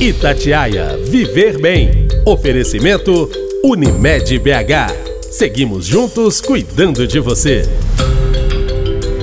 Itatiaia 0.00 0.96
Viver 0.96 1.60
Bem. 1.60 2.06
Oferecimento 2.24 3.28
Unimed 3.64 4.38
BH. 4.38 5.26
Seguimos 5.28 5.86
juntos 5.86 6.40
cuidando 6.40 7.04
de 7.04 7.18
você. 7.18 7.62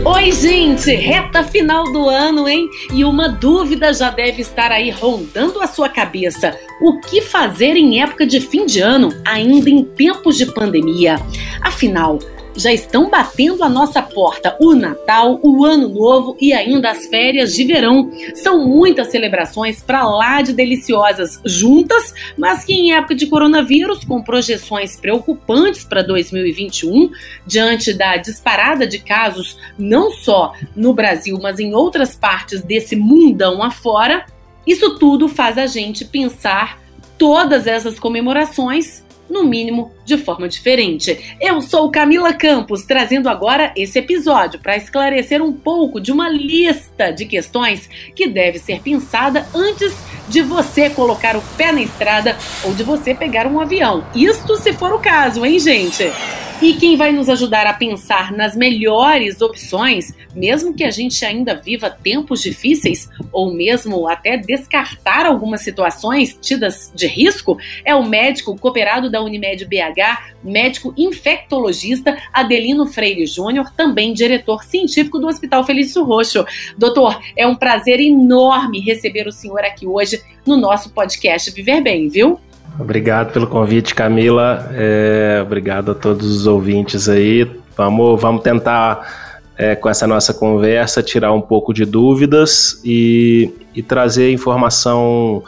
Oi, 0.03 0.31
gente! 0.33 0.93
Reta 0.93 1.45
final 1.45 1.85
do 1.93 2.09
ano, 2.09 2.45
hein? 2.49 2.69
E 2.93 3.05
uma 3.05 3.29
dúvida 3.29 3.93
já 3.93 4.09
deve 4.09 4.41
estar 4.41 4.69
aí 4.69 4.89
rondando 4.89 5.61
a 5.61 5.67
sua 5.67 5.87
cabeça. 5.87 6.53
O 6.81 6.99
que 6.99 7.21
fazer 7.21 7.77
em 7.77 8.01
época 8.01 8.25
de 8.27 8.41
fim 8.41 8.65
de 8.65 8.81
ano, 8.81 9.13
ainda 9.23 9.69
em 9.69 9.81
tempos 9.81 10.35
de 10.35 10.45
pandemia? 10.47 11.15
Afinal, 11.61 12.19
já 12.55 12.71
estão 12.71 13.09
batendo 13.09 13.63
a 13.63 13.69
nossa 13.69 14.01
porta 14.01 14.55
o 14.59 14.73
Natal, 14.73 15.39
o 15.43 15.65
Ano 15.65 15.89
Novo 15.89 16.37
e 16.39 16.53
ainda 16.53 16.91
as 16.91 17.05
férias 17.07 17.53
de 17.53 17.63
verão. 17.65 18.09
São 18.35 18.65
muitas 18.67 19.11
celebrações 19.11 19.81
para 19.81 20.07
lá 20.07 20.41
de 20.41 20.53
deliciosas 20.53 21.39
juntas, 21.45 22.13
mas 22.37 22.63
que 22.63 22.73
em 22.73 22.93
época 22.93 23.15
de 23.15 23.27
coronavírus, 23.27 24.03
com 24.05 24.21
projeções 24.21 24.99
preocupantes 24.99 25.83
para 25.83 26.01
2021, 26.01 27.11
diante 27.45 27.93
da 27.93 28.17
disparada 28.17 28.87
de 28.87 28.99
casos 28.99 29.57
não 29.77 30.11
só 30.11 30.53
no 30.75 30.93
Brasil, 30.93 31.37
mas 31.41 31.59
em 31.59 31.73
outras 31.73 32.15
partes 32.15 32.61
desse 32.61 32.95
mundão 32.95 33.61
afora, 33.61 34.25
isso 34.65 34.97
tudo 34.97 35.27
faz 35.27 35.57
a 35.57 35.67
gente 35.67 36.05
pensar 36.05 36.81
todas 37.17 37.67
essas 37.67 37.99
comemorações 37.99 39.04
no 39.29 39.43
mínimo 39.43 39.91
de 40.03 40.17
forma 40.17 40.47
diferente. 40.47 41.37
Eu 41.41 41.61
sou 41.61 41.91
Camila 41.91 42.33
Campos, 42.33 42.83
trazendo 42.83 43.29
agora 43.29 43.73
esse 43.75 43.99
episódio 43.99 44.59
para 44.59 44.77
esclarecer 44.77 45.41
um 45.41 45.51
pouco 45.51 45.99
de 45.99 46.11
uma 46.11 46.29
lista 46.29 47.11
de 47.11 47.25
questões 47.25 47.89
que 48.15 48.27
deve 48.27 48.59
ser 48.59 48.81
pensada 48.81 49.47
antes 49.53 49.93
de 50.27 50.41
você 50.41 50.89
colocar 50.89 51.35
o 51.35 51.43
pé 51.57 51.71
na 51.71 51.81
estrada 51.81 52.37
ou 52.63 52.73
de 52.73 52.83
você 52.83 53.13
pegar 53.13 53.47
um 53.47 53.59
avião. 53.59 54.05
Isto 54.15 54.57
se 54.57 54.73
for 54.73 54.93
o 54.93 54.99
caso, 54.99 55.45
hein, 55.45 55.59
gente? 55.59 56.11
E 56.61 56.73
quem 56.73 56.95
vai 56.95 57.11
nos 57.11 57.27
ajudar 57.27 57.67
a 57.67 57.73
pensar 57.73 58.31
nas 58.31 58.55
melhores 58.55 59.41
opções, 59.41 60.13
mesmo 60.33 60.73
que 60.73 60.85
a 60.85 60.89
gente 60.89 61.23
ainda 61.25 61.53
viva 61.53 61.89
tempos 61.89 62.41
difíceis, 62.41 63.09
ou 63.29 63.53
mesmo 63.53 64.07
até 64.07 64.37
descartar 64.37 65.25
algumas 65.25 65.61
situações 65.61 66.37
tidas 66.41 66.93
de 66.95 67.07
risco, 67.07 67.57
é 67.83 67.93
o 67.93 68.05
médico 68.05 68.57
cooperado 68.57 69.11
da 69.11 69.21
Unimed 69.21 69.65
BH, 69.65 70.33
médico 70.41 70.93
infectologista 70.97 72.17
Adelino 72.31 72.87
Freire 72.87 73.25
Júnior, 73.25 73.69
também 73.75 74.13
diretor 74.13 74.63
científico 74.63 75.19
do 75.19 75.27
Hospital 75.27 75.65
Felício 75.65 76.05
Roxo. 76.05 76.45
Doutor, 76.77 77.21
é 77.35 77.45
um 77.45 77.55
prazer 77.55 77.99
enorme 77.99 78.79
receber 78.79 79.27
o 79.27 79.31
senhor 79.31 79.59
aqui 79.59 79.85
hoje 79.85 80.23
no 80.45 80.55
nosso 80.55 80.89
podcast 80.91 81.51
Viver 81.51 81.81
Bem, 81.81 82.07
viu? 82.07 82.39
Obrigado 82.77 83.31
pelo 83.31 83.47
convite, 83.47 83.95
Camila. 83.95 84.69
É, 84.73 85.39
obrigado 85.41 85.91
a 85.91 85.95
todos 85.95 86.27
os 86.27 86.45
ouvintes 86.45 87.07
aí. 87.07 87.49
Vamos, 87.77 88.21
vamos 88.21 88.41
tentar, 88.41 89.41
é, 89.57 89.75
com 89.75 89.89
essa 89.89 90.05
nossa 90.05 90.33
conversa, 90.33 91.01
tirar 91.01 91.31
um 91.31 91.41
pouco 91.41 91.73
de 91.73 91.85
dúvidas 91.85 92.81
e, 92.83 93.53
e 93.73 93.81
trazer 93.81 94.31
informação 94.31 95.43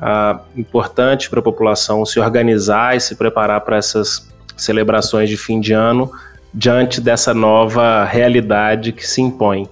ah, 0.00 0.40
importante 0.56 1.28
para 1.30 1.40
a 1.40 1.42
população 1.42 2.04
se 2.04 2.20
organizar 2.20 2.96
e 2.96 3.00
se 3.00 3.14
preparar 3.14 3.60
para 3.62 3.76
essas 3.76 4.28
celebrações 4.56 5.28
de 5.28 5.36
fim 5.36 5.60
de 5.60 5.72
ano 5.72 6.10
diante 6.52 7.00
dessa 7.00 7.32
nova 7.32 8.04
realidade 8.04 8.92
que 8.92 9.06
se 9.06 9.22
impõe. 9.22 9.68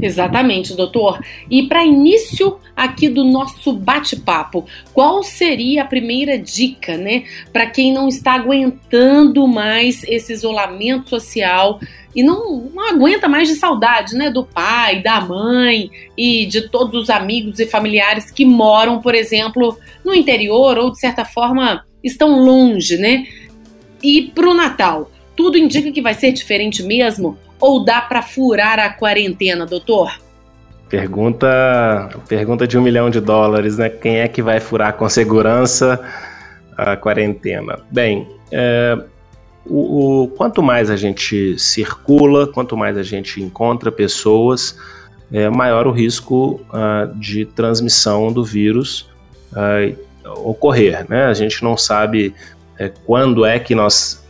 Exatamente, 0.00 0.74
doutor. 0.74 1.20
E 1.50 1.66
para 1.66 1.84
início 1.84 2.58
aqui 2.76 3.08
do 3.08 3.24
nosso 3.24 3.72
bate-papo, 3.72 4.64
qual 4.92 5.22
seria 5.22 5.82
a 5.82 5.86
primeira 5.86 6.38
dica, 6.38 6.96
né, 6.96 7.24
para 7.52 7.66
quem 7.66 7.92
não 7.92 8.08
está 8.08 8.34
aguentando 8.34 9.46
mais 9.46 10.04
esse 10.04 10.32
isolamento 10.32 11.08
social 11.08 11.80
e 12.14 12.22
não, 12.22 12.70
não 12.72 12.88
aguenta 12.88 13.28
mais 13.28 13.48
de 13.48 13.56
saudade, 13.56 14.14
né, 14.14 14.30
do 14.30 14.44
pai, 14.44 15.02
da 15.02 15.20
mãe 15.20 15.90
e 16.16 16.46
de 16.46 16.68
todos 16.68 17.02
os 17.02 17.10
amigos 17.10 17.58
e 17.58 17.66
familiares 17.66 18.30
que 18.30 18.44
moram, 18.44 19.00
por 19.00 19.14
exemplo, 19.14 19.76
no 20.04 20.14
interior 20.14 20.78
ou 20.78 20.92
de 20.92 21.00
certa 21.00 21.24
forma 21.24 21.84
estão 22.02 22.38
longe, 22.44 22.96
né? 22.96 23.26
E 24.02 24.30
para 24.34 24.48
o 24.48 24.54
Natal, 24.54 25.10
tudo 25.34 25.58
indica 25.58 25.90
que 25.90 26.02
vai 26.02 26.14
ser 26.14 26.32
diferente 26.32 26.82
mesmo? 26.82 27.38
Ou 27.60 27.84
dá 27.84 28.00
para 28.00 28.22
furar 28.22 28.78
a 28.78 28.90
quarentena, 28.90 29.66
doutor? 29.66 30.18
Pergunta, 30.88 32.08
pergunta 32.28 32.66
de 32.66 32.78
um 32.78 32.82
milhão 32.82 33.10
de 33.10 33.20
dólares, 33.20 33.78
né? 33.78 33.88
Quem 33.88 34.18
é 34.18 34.28
que 34.28 34.42
vai 34.42 34.60
furar 34.60 34.92
com 34.94 35.08
segurança 35.08 36.00
a 36.76 36.96
quarentena? 36.96 37.78
Bem, 37.90 38.28
é, 38.52 38.96
o, 39.66 40.22
o, 40.22 40.28
quanto 40.28 40.62
mais 40.62 40.90
a 40.90 40.96
gente 40.96 41.58
circula, 41.58 42.46
quanto 42.46 42.76
mais 42.76 42.96
a 42.96 43.02
gente 43.02 43.42
encontra 43.42 43.90
pessoas, 43.90 44.78
é, 45.32 45.48
maior 45.48 45.86
o 45.86 45.90
risco 45.90 46.60
uh, 46.68 47.12
de 47.18 47.44
transmissão 47.44 48.32
do 48.32 48.44
vírus 48.44 49.08
uh, 49.52 49.96
ocorrer. 50.48 51.04
Né? 51.08 51.24
A 51.24 51.34
gente 51.34 51.62
não 51.64 51.76
sabe 51.76 52.34
é, 52.78 52.90
quando 53.04 53.44
é 53.44 53.58
que 53.58 53.74
nós 53.74 54.23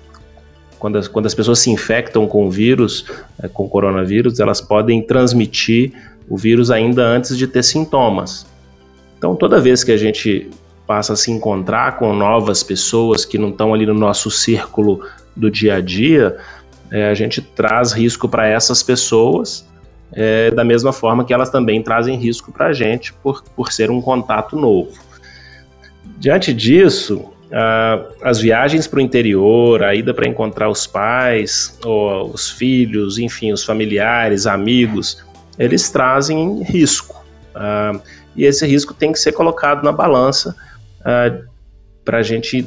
quando 0.84 0.98
as, 0.98 1.08
quando 1.08 1.24
as 1.24 1.34
pessoas 1.34 1.60
se 1.60 1.70
infectam 1.70 2.26
com 2.26 2.50
vírus, 2.50 3.06
é, 3.42 3.48
com 3.48 3.66
coronavírus, 3.66 4.38
elas 4.38 4.60
podem 4.60 5.00
transmitir 5.00 5.94
o 6.28 6.36
vírus 6.36 6.70
ainda 6.70 7.02
antes 7.02 7.38
de 7.38 7.46
ter 7.46 7.62
sintomas. 7.62 8.46
Então, 9.16 9.34
toda 9.34 9.58
vez 9.62 9.82
que 9.82 9.90
a 9.90 9.96
gente 9.96 10.50
passa 10.86 11.14
a 11.14 11.16
se 11.16 11.30
encontrar 11.30 11.96
com 11.96 12.12
novas 12.12 12.62
pessoas 12.62 13.24
que 13.24 13.38
não 13.38 13.48
estão 13.48 13.72
ali 13.72 13.86
no 13.86 13.94
nosso 13.94 14.30
círculo 14.30 15.00
do 15.34 15.50
dia 15.50 15.76
a 15.76 15.80
dia, 15.80 16.36
é, 16.90 17.08
a 17.08 17.14
gente 17.14 17.40
traz 17.40 17.92
risco 17.92 18.28
para 18.28 18.46
essas 18.46 18.82
pessoas, 18.82 19.66
é, 20.12 20.50
da 20.50 20.64
mesma 20.64 20.92
forma 20.92 21.24
que 21.24 21.32
elas 21.32 21.48
também 21.48 21.82
trazem 21.82 22.18
risco 22.18 22.52
para 22.52 22.66
a 22.66 22.72
gente 22.74 23.10
por, 23.22 23.42
por 23.56 23.72
ser 23.72 23.90
um 23.90 24.02
contato 24.02 24.54
novo. 24.54 24.92
Diante 26.18 26.52
disso, 26.52 27.32
Uh, 27.54 28.12
as 28.20 28.40
viagens 28.40 28.88
para 28.88 28.98
o 28.98 29.00
interior, 29.00 29.84
a 29.84 29.94
ida 29.94 30.12
para 30.12 30.26
encontrar 30.26 30.68
os 30.68 30.88
pais, 30.88 31.78
ou 31.84 32.32
os 32.32 32.50
filhos, 32.50 33.16
enfim, 33.16 33.52
os 33.52 33.62
familiares, 33.62 34.44
amigos, 34.44 35.24
eles 35.56 35.88
trazem 35.88 36.64
risco. 36.64 37.24
Uh, 37.54 38.02
e 38.34 38.44
esse 38.44 38.66
risco 38.66 38.92
tem 38.92 39.12
que 39.12 39.20
ser 39.20 39.30
colocado 39.30 39.84
na 39.84 39.92
balança 39.92 40.56
uh, 41.02 41.44
para 42.04 42.24
gente, 42.24 42.66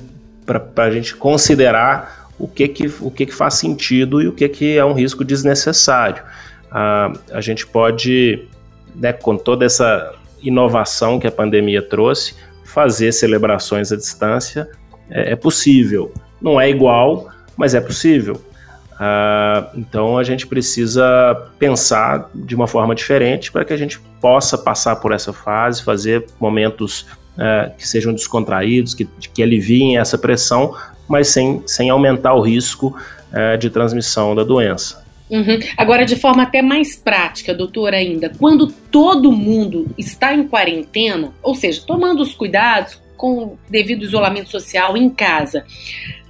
a 0.78 0.90
gente 0.90 1.18
considerar 1.18 2.30
o 2.40 2.48
que, 2.48 2.70
que, 2.70 2.88
o 3.02 3.12
que, 3.12 3.26
que 3.26 3.34
faz 3.34 3.56
sentido 3.56 4.22
e 4.22 4.30
o 4.30 4.32
que, 4.32 4.48
que 4.48 4.78
é 4.78 4.86
um 4.86 4.94
risco 4.94 5.26
desnecessário. 5.26 6.24
a 6.72 7.42
gente 7.42 7.68
pode, 7.68 8.48
né, 8.96 9.12
com 9.12 9.36
toda 9.36 9.66
essa 9.66 10.14
inovação 10.42 11.20
que 11.20 11.28
a 11.28 11.32
pandemia 11.32 11.82
trouxe, 11.82 12.36
fazer 12.78 13.12
celebrações 13.12 13.92
à 13.92 13.96
distância 13.96 14.70
é, 15.10 15.32
é 15.32 15.36
possível. 15.36 16.14
Não 16.40 16.62
é 16.62 16.70
igual, 16.70 17.28
mas 17.58 17.74
é 17.74 17.82
possível. 17.82 18.36
Uh, 18.36 19.80
então 19.80 20.16
a 20.16 20.24
gente 20.24 20.46
precisa 20.46 21.50
pensar 21.58 22.30
de 22.36 22.54
uma 22.54 22.68
forma 22.68 22.94
diferente 22.94 23.52
para 23.52 23.66
que 23.66 23.74
a 23.74 23.78
gente 23.78 24.00
possa 24.22 24.56
passar 24.60 24.98
por 24.98 25.12
essa 25.12 25.34
fase, 25.34 25.84
fazer 25.84 26.28
momentos 26.40 27.08
uh, 27.34 27.76
que 27.76 27.88
sejam 27.88 28.14
descontraídos, 28.14 28.94
que, 28.94 29.06
que 29.34 29.42
aliviem 29.42 29.98
essa 29.98 30.16
pressão, 30.16 30.76
mas 31.08 31.30
sem, 31.30 31.64
sem 31.66 31.90
aumentar 31.90 32.36
o 32.36 32.42
risco 32.42 32.96
uh, 33.34 33.58
de 33.58 33.72
transmissão 33.72 34.36
da 34.36 34.44
doença. 34.44 35.04
Uhum. 35.30 35.60
Agora, 35.76 36.06
de 36.06 36.16
forma 36.16 36.44
até 36.44 36.62
mais 36.62 36.96
prática, 36.96 37.54
doutor, 37.54 37.94
ainda, 37.94 38.32
quando 38.38 38.68
todo 38.68 39.32
mundo 39.32 39.88
está 39.98 40.34
em 40.34 40.48
quarentena, 40.48 41.34
ou 41.44 41.54
seja, 41.54 41.82
tomando 41.86 42.22
os 42.22 42.34
cuidados 42.34 43.02
com 43.18 43.58
devido 43.70 44.04
isolamento 44.04 44.50
social 44.50 44.96
em 44.96 45.10
casa, 45.10 45.66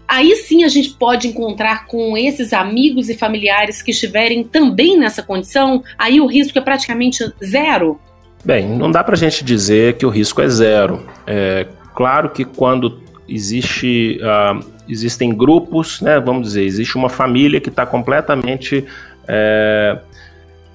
aí 0.07 0.35
sim 0.37 0.63
a 0.63 0.67
gente 0.67 0.91
pode 0.91 1.27
encontrar 1.27 1.85
com 1.85 2.17
esses 2.17 2.53
amigos 2.53 3.09
e 3.09 3.15
familiares 3.15 3.81
que 3.81 3.91
estiverem 3.91 4.43
também 4.43 4.97
nessa 4.97 5.21
condição, 5.21 5.83
aí 5.97 6.19
o 6.19 6.25
risco 6.25 6.57
é 6.57 6.61
praticamente 6.61 7.23
zero? 7.43 7.99
Bem, 8.43 8.67
não 8.67 8.89
dá 8.89 9.03
para 9.03 9.15
a 9.15 9.17
gente 9.17 9.43
dizer 9.43 9.97
que 9.97 10.05
o 10.05 10.09
risco 10.09 10.41
é 10.41 10.47
zero. 10.47 11.05
É 11.25 11.67
claro 11.93 12.29
que 12.29 12.45
quando 12.45 13.01
existe, 13.27 14.19
uh, 14.21 14.65
existem 14.87 15.35
grupos, 15.35 16.01
né, 16.01 16.19
vamos 16.19 16.47
dizer, 16.47 16.63
existe 16.63 16.95
uma 16.95 17.09
família 17.09 17.59
que 17.59 17.69
está 17.69 17.85
completamente 17.85 18.85
é, 19.27 19.99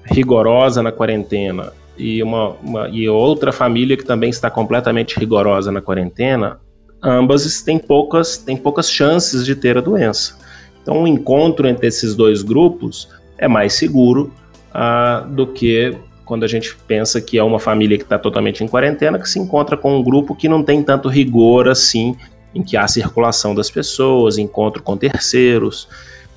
rigorosa 0.05 0.83
na 0.83 0.91
quarentena 0.91 1.71
e, 1.97 2.21
uma, 2.23 2.49
uma, 2.63 2.89
e 2.89 3.07
outra 3.07 3.51
família 3.51 3.97
que 3.97 4.03
também 4.03 4.29
está 4.29 4.49
completamente 4.49 5.19
rigorosa 5.19 5.71
na 5.71 5.81
quarentena, 5.81 6.59
ambas 7.01 7.61
têm 7.61 7.77
poucas, 7.77 8.37
têm 8.37 8.57
poucas 8.57 8.89
chances 8.89 9.45
de 9.45 9.55
ter 9.55 9.77
a 9.77 9.81
doença. 9.81 10.37
Então, 10.81 11.03
o 11.03 11.07
encontro 11.07 11.67
entre 11.67 11.87
esses 11.87 12.15
dois 12.15 12.41
grupos 12.41 13.09
é 13.37 13.47
mais 13.47 13.73
seguro 13.73 14.33
uh, 14.73 15.27
do 15.29 15.47
que 15.47 15.95
quando 16.25 16.43
a 16.43 16.47
gente 16.47 16.75
pensa 16.87 17.21
que 17.21 17.37
é 17.37 17.43
uma 17.43 17.59
família 17.59 17.97
que 17.97 18.03
está 18.03 18.17
totalmente 18.17 18.63
em 18.63 18.67
quarentena, 18.67 19.19
que 19.19 19.29
se 19.29 19.39
encontra 19.39 19.75
com 19.75 19.97
um 19.97 20.03
grupo 20.03 20.35
que 20.35 20.47
não 20.47 20.63
tem 20.63 20.81
tanto 20.81 21.09
rigor 21.09 21.67
assim, 21.67 22.15
em 22.53 22.63
que 22.63 22.77
há 22.77 22.87
circulação 22.87 23.55
das 23.55 23.69
pessoas, 23.69 24.37
encontro 24.37 24.81
com 24.81 24.95
terceiros. 24.97 25.87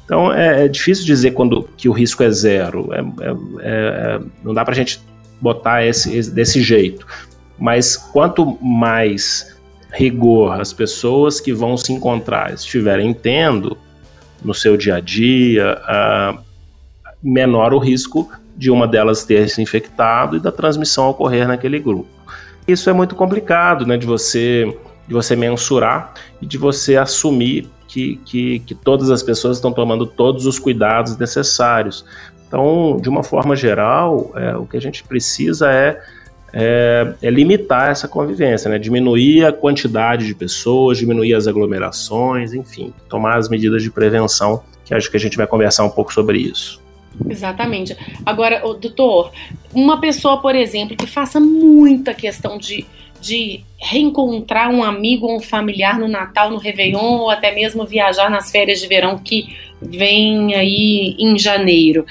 Então 0.05 0.33
é, 0.33 0.65
é 0.65 0.69
difícil 0.69 1.05
dizer 1.05 1.33
quando 1.33 1.69
que 1.77 1.89
o 1.89 1.93
risco 1.93 2.23
é 2.23 2.31
zero. 2.31 2.89
É, 2.93 3.01
é, 3.01 3.35
é 3.63 4.21
não 4.43 4.55
dá 4.55 4.65
para 4.65 4.73
a 4.73 4.77
gente 4.77 5.01
botar 5.41 5.85
esse, 5.85 6.17
esse, 6.17 6.31
desse 6.31 6.63
jeito. 6.63 7.07
Mas 7.59 7.97
quanto 7.97 8.59
mais 8.63 9.57
rigor 9.93 10.61
as 10.61 10.73
pessoas 10.73 11.41
que 11.41 11.53
vão 11.53 11.77
se 11.77 11.93
encontrar 11.93 12.53
estiverem 12.53 13.15
tendo 13.15 13.77
no 14.45 14.53
seu 14.55 14.77
dia 14.77 14.97
a 14.97 15.01
dia, 15.01 15.81
uh, 15.83 16.39
menor 17.23 17.73
o 17.73 17.79
risco 17.79 18.31
de 18.57 18.71
uma 18.71 18.87
delas 18.87 19.25
ter 19.25 19.49
se 19.49 19.61
infectado 19.61 20.37
e 20.37 20.41
da 20.41 20.53
transmissão 20.53 21.09
ocorrer 21.09 21.49
naquele 21.49 21.79
grupo. 21.79 22.09
Isso 22.67 22.89
é 22.91 22.93
muito 22.93 23.15
complicado, 23.15 23.87
né, 23.87 23.97
de 23.97 24.07
você 24.07 24.77
de 25.07 25.15
você 25.15 25.37
mensurar 25.37 26.15
e 26.41 26.47
de 26.47 26.59
você 26.59 26.97
assumir 26.97 27.69
que, 27.87 28.17
que, 28.25 28.59
que 28.61 28.75
todas 28.75 29.11
as 29.11 29.23
pessoas 29.23 29.59
estão 29.59 29.73
tomando 29.73 30.07
todos 30.07 30.47
os 30.47 30.59
cuidados 30.59 31.17
necessários. 31.17 32.05
Então, 32.47 32.99
de 33.01 33.09
uma 33.09 33.23
forma 33.23 33.57
geral, 33.57 34.33
é, 34.35 34.57
o 34.57 34.67
que 34.67 34.77
a 34.77 34.81
gente 34.81 35.05
precisa 35.05 35.73
é 35.73 36.01
é, 36.59 37.15
é, 37.21 37.29
limitar 37.29 37.91
essa 37.91 38.09
convivência, 38.09 38.71
né? 38.71 38.79
diminuir 38.79 39.45
a 39.45 39.53
quantidade 39.53 40.27
de 40.27 40.35
pessoas, 40.35 40.97
diminuir 40.97 41.35
as 41.35 41.47
aglomerações, 41.47 42.55
enfim, 42.55 42.95
tomar 43.11 43.37
as 43.37 43.49
medidas 43.51 43.83
de 43.83 43.91
prevenção, 43.91 44.63
que 44.83 44.95
acho 44.95 45.11
que 45.11 45.19
a 45.19 45.21
gente 45.21 45.37
vai 45.37 45.47
conversar 45.47 45.85
um 45.85 45.91
pouco 45.91 46.15
sobre 46.15 46.39
isso. 46.39 46.81
Exatamente. 47.29 47.95
Agora, 48.25 48.61
doutor, 48.61 49.33
uma 49.75 50.01
pessoa, 50.01 50.41
por 50.41 50.55
exemplo, 50.55 50.97
que 50.97 51.07
faça 51.07 51.39
muita 51.39 52.15
questão 52.15 52.57
de, 52.57 52.87
de 53.21 53.65
reencontrar 53.79 54.71
um 54.71 54.83
amigo 54.83 55.27
ou 55.27 55.37
um 55.37 55.41
familiar 55.41 55.99
no 55.99 56.09
Natal, 56.09 56.51
no 56.51 56.59
Réveillon, 56.59 57.19
ou 57.19 57.31
até 57.31 57.55
mesmo 57.55 57.87
viajar 57.87 58.31
nas 58.31 58.51
férias 58.51 58.81
de 58.81 58.87
verão 58.87 59.19
que 59.19 59.57
vem 59.81 60.55
aí 60.55 61.17
em 61.19 61.39
janeiro 61.39 62.07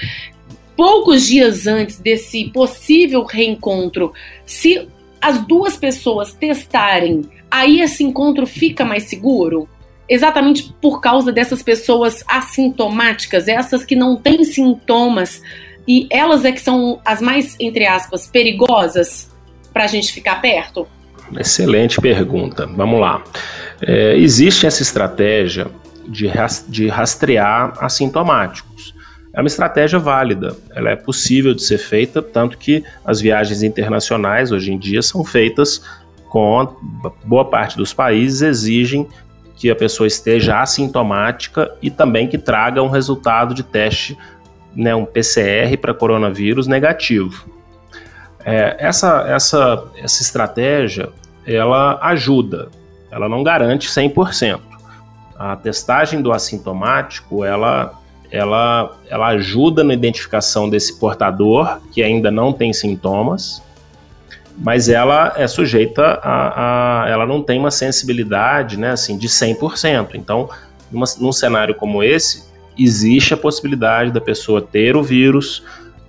poucos 0.76 1.26
dias 1.28 1.68
antes 1.68 2.00
desse 2.00 2.46
possível 2.50 3.24
reencontro, 3.24 4.14
se 4.46 4.88
as 5.22 5.46
duas 5.46 5.78
pessoas 5.78 6.34
testarem, 6.34 7.22
aí 7.50 7.82
esse 7.82 8.04
encontro 8.04 8.46
fica 8.46 8.84
mais 8.84 9.04
seguro? 9.04 9.68
Exatamente 10.08 10.72
por 10.82 11.02
causa 11.02 11.32
dessas 11.32 11.64
pessoas 11.64 12.24
assintomáticas, 12.28 13.48
essas 13.48 13.84
que 13.84 13.96
não 13.96 14.16
têm 14.16 14.44
sintomas, 14.44 15.42
e 15.88 16.08
elas 16.12 16.46
é 16.46 16.52
que 16.52 16.62
são 16.62 17.00
as 17.04 17.22
mais, 17.22 17.56
entre 17.60 17.86
aspas, 17.86 18.28
perigosas 18.28 19.32
para 19.74 19.86
a 19.86 19.88
gente 19.88 20.12
ficar 20.12 20.42
perto? 20.42 20.88
Excelente 21.38 22.00
pergunta. 22.00 22.68
Vamos 22.68 23.00
lá. 23.00 23.24
É, 23.82 24.16
existe 24.18 24.66
essa 24.66 24.82
estratégia 24.82 25.68
de, 26.08 26.30
de 26.68 26.88
rastrear 26.88 27.74
assintomáticos 27.80 28.96
é 29.36 29.42
uma 29.42 29.48
estratégia 29.48 30.00
válida, 30.00 30.56
ela 30.74 30.92
é 30.92 30.96
possível 30.96 31.54
de 31.54 31.62
ser 31.62 31.78
feita, 31.78 32.22
tanto 32.22 32.58
que 32.58 32.86
as 33.04 33.20
viagens 33.20 33.64
internacionais 33.64 34.50
hoje 34.50 34.72
em 34.72 34.80
dia 34.80 35.02
são 35.02 35.26
feitas 35.26 35.84
com 36.30 36.74
boa 37.26 37.44
parte 37.44 37.76
dos 37.76 37.94
países 37.94 38.42
exigem 38.42 39.06
que 39.58 39.70
a 39.70 39.76
pessoa 39.76 40.08
esteja 40.08 40.62
assintomática 40.62 41.70
e 41.82 41.92
também 41.92 42.30
que 42.30 42.38
traga 42.38 42.82
um 42.82 42.88
resultado 42.88 43.54
de 43.54 43.62
teste, 43.62 44.18
né, 44.74 44.96
um 44.96 45.06
PCR 45.06 45.78
para 45.82 45.94
coronavírus 45.94 46.66
negativo. 46.66 47.46
É, 48.46 48.78
essa, 48.80 49.26
essa, 49.28 49.84
essa 49.98 50.22
estratégia 50.22 51.10
ela 51.46 52.00
ajuda, 52.02 52.70
ela 53.12 53.28
não 53.28 53.44
garante 53.44 53.90
100%. 53.90 54.60
A 55.38 55.56
testagem 55.56 56.22
do 56.22 56.32
assintomático 56.32 57.44
ela 57.44 58.00
ela, 58.32 58.98
ela 59.08 59.28
ajuda 59.28 59.84
na 59.84 59.94
identificação 59.94 60.70
desse 60.70 61.00
portador 61.00 61.80
que 61.92 62.04
ainda 62.04 62.30
não 62.30 62.52
tem 62.52 62.74
sintomas, 62.74 63.62
mas 64.58 64.90
ela 64.90 65.34
é 65.36 65.48
sujeita 65.48 66.20
a, 66.22 67.04
a 67.04 67.10
ela 67.10 67.26
não 67.26 67.42
tem 67.42 67.60
uma 67.60 67.72
sensibilidade, 67.72 68.78
né, 68.78 68.92
assim, 68.92 69.18
de 69.18 69.28
100%. 69.28 70.16
Então, 70.16 70.50
numa, 70.92 71.06
num 71.20 71.32
cenário 71.32 71.76
como 71.76 72.04
esse, 72.04 72.46
existe 72.78 73.34
a 73.34 73.38
possibilidade 73.38 74.12
da 74.12 74.22
pessoa 74.22 74.62
ter 74.62 74.96
o 74.96 75.04
vírus, 75.04 75.64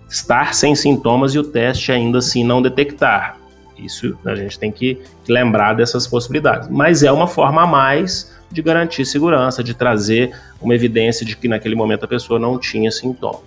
estar 0.09 0.55
sem 0.55 0.75
sintomas 0.75 1.35
e 1.35 1.39
o 1.39 1.45
teste 1.45 1.93
ainda 1.93 2.19
assim 2.19 2.45
não 2.45 2.63
detectar. 2.63 3.39
Isso 3.79 4.17
a 4.25 4.35
gente 4.35 4.59
tem 4.59 4.73
que 4.73 4.99
lembrar 5.29 5.75
dessas 5.75 6.07
possibilidades. 6.07 6.69
Mas 6.69 7.03
é 7.03 7.13
uma 7.13 7.27
forma 7.27 7.63
a 7.63 7.67
mais 7.67 8.35
de 8.51 8.63
garantir 8.63 9.05
segurança, 9.05 9.63
de 9.63 9.75
trazer 9.75 10.35
uma 10.61 10.75
evidência 10.75 11.27
de 11.27 11.37
que 11.37 11.49
naquele 11.49 11.75
momento 11.75 12.05
a 12.05 12.09
pessoa 12.09 12.39
não 12.39 12.59
tinha 12.59 12.91
sintoma. 12.91 13.41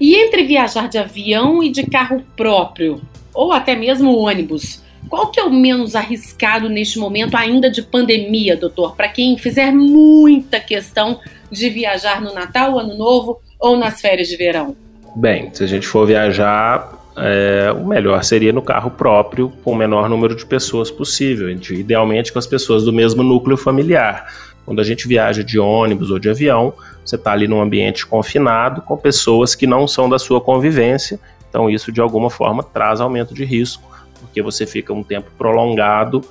E 0.00 0.14
entre 0.14 0.44
viajar 0.44 0.88
de 0.88 0.98
avião 0.98 1.62
e 1.62 1.70
de 1.70 1.84
carro 1.84 2.24
próprio, 2.36 3.00
ou 3.32 3.52
até 3.52 3.76
mesmo 3.76 4.16
ônibus, 4.16 4.82
qual 5.08 5.30
que 5.30 5.38
é 5.38 5.44
o 5.44 5.50
menos 5.50 5.94
arriscado 5.94 6.68
neste 6.68 6.98
momento 6.98 7.36
ainda 7.36 7.70
de 7.70 7.82
pandemia, 7.82 8.56
doutor, 8.56 8.96
para 8.96 9.08
quem 9.08 9.36
fizer 9.36 9.70
muita 9.72 10.58
questão 10.58 11.20
de 11.50 11.68
viajar 11.68 12.20
no 12.20 12.32
Natal, 12.32 12.78
Ano 12.78 12.96
Novo 12.96 13.40
ou 13.60 13.76
nas 13.76 14.00
férias 14.00 14.28
de 14.28 14.36
verão? 14.36 14.76
Bem, 15.16 15.50
se 15.54 15.62
a 15.62 15.66
gente 15.66 15.86
for 15.86 16.06
viajar 16.06 16.92
é, 17.16 17.72
o 17.72 17.86
melhor 17.86 18.22
seria 18.24 18.52
no 18.52 18.62
carro 18.62 18.90
próprio, 18.90 19.52
com 19.62 19.72
o 19.72 19.76
menor 19.76 20.08
número 20.08 20.34
de 20.34 20.44
pessoas 20.44 20.90
possível, 20.90 21.48
idealmente 21.48 22.32
com 22.32 22.38
as 22.38 22.46
pessoas 22.46 22.84
do 22.84 22.92
mesmo 22.92 23.22
núcleo 23.22 23.56
familiar. 23.56 24.26
Quando 24.64 24.80
a 24.80 24.84
gente 24.84 25.06
viaja 25.06 25.44
de 25.44 25.58
ônibus 25.58 26.10
ou 26.10 26.18
de 26.18 26.28
avião, 26.28 26.72
você 27.04 27.16
está 27.16 27.32
ali 27.32 27.46
num 27.46 27.60
ambiente 27.60 28.06
confinado 28.06 28.80
com 28.82 28.96
pessoas 28.96 29.54
que 29.54 29.66
não 29.66 29.86
são 29.86 30.08
da 30.08 30.18
sua 30.18 30.40
convivência, 30.40 31.20
então 31.48 31.70
isso 31.70 31.92
de 31.92 32.00
alguma 32.00 32.30
forma 32.30 32.62
traz 32.62 33.00
aumento 33.00 33.34
de 33.34 33.44
risco, 33.44 33.88
porque 34.20 34.42
você 34.42 34.66
fica 34.66 34.92
um 34.92 35.04
tempo 35.04 35.30
prolongado 35.38 36.22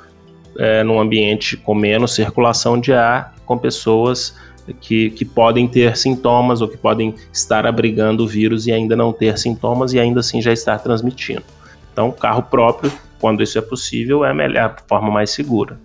é, 0.57 0.83
num 0.83 0.99
ambiente 0.99 1.55
com 1.55 1.73
menos 1.73 2.13
circulação 2.13 2.79
de 2.79 2.91
ar, 2.91 3.33
com 3.45 3.57
pessoas 3.57 4.35
que, 4.79 5.09
que 5.11 5.25
podem 5.25 5.67
ter 5.67 5.97
sintomas 5.97 6.61
ou 6.61 6.67
que 6.67 6.77
podem 6.77 7.15
estar 7.31 7.65
abrigando 7.65 8.23
o 8.23 8.27
vírus 8.27 8.67
e 8.67 8.71
ainda 8.71 8.95
não 8.95 9.11
ter 9.11 9.37
sintomas 9.37 9.93
e 9.93 9.99
ainda 9.99 10.19
assim 10.19 10.41
já 10.41 10.53
estar 10.53 10.79
transmitindo. 10.79 11.43
Então, 11.91 12.11
carro 12.11 12.43
próprio, 12.43 12.91
quando 13.19 13.43
isso 13.43 13.57
é 13.57 13.61
possível, 13.61 14.25
é 14.25 14.31
a 14.31 14.33
melhor 14.33 14.75
a 14.77 14.87
forma 14.87 15.11
mais 15.11 15.29
segura. 15.29 15.79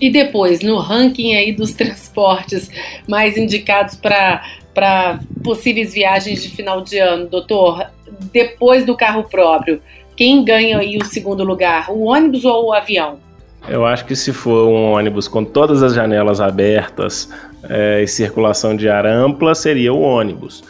E 0.00 0.10
depois, 0.10 0.60
no 0.60 0.78
ranking 0.78 1.34
aí 1.34 1.52
dos 1.52 1.72
transportes 1.74 2.70
mais 3.08 3.36
indicados 3.36 3.96
para 3.96 5.20
possíveis 5.42 5.94
viagens 5.94 6.42
de 6.42 6.48
final 6.48 6.80
de 6.80 6.98
ano, 6.98 7.28
doutor, 7.28 7.86
depois 8.32 8.84
do 8.84 8.96
carro 8.96 9.24
próprio, 9.24 9.80
quem 10.16 10.44
ganha 10.44 10.78
aí 10.78 10.98
o 10.98 11.04
segundo 11.04 11.44
lugar, 11.44 11.90
o 11.90 12.04
ônibus 12.04 12.44
ou 12.44 12.66
o 12.66 12.72
avião? 12.72 13.18
Eu 13.68 13.86
acho 13.86 14.04
que 14.04 14.16
se 14.16 14.32
for 14.32 14.68
um 14.68 14.92
ônibus 14.92 15.28
com 15.28 15.44
todas 15.44 15.82
as 15.82 15.94
janelas 15.94 16.40
abertas 16.40 17.30
é, 17.68 18.02
e 18.02 18.08
circulação 18.08 18.76
de 18.76 18.88
ar 18.88 19.06
ampla, 19.06 19.54
seria 19.54 19.92
o 19.92 20.00
ônibus. 20.00 20.64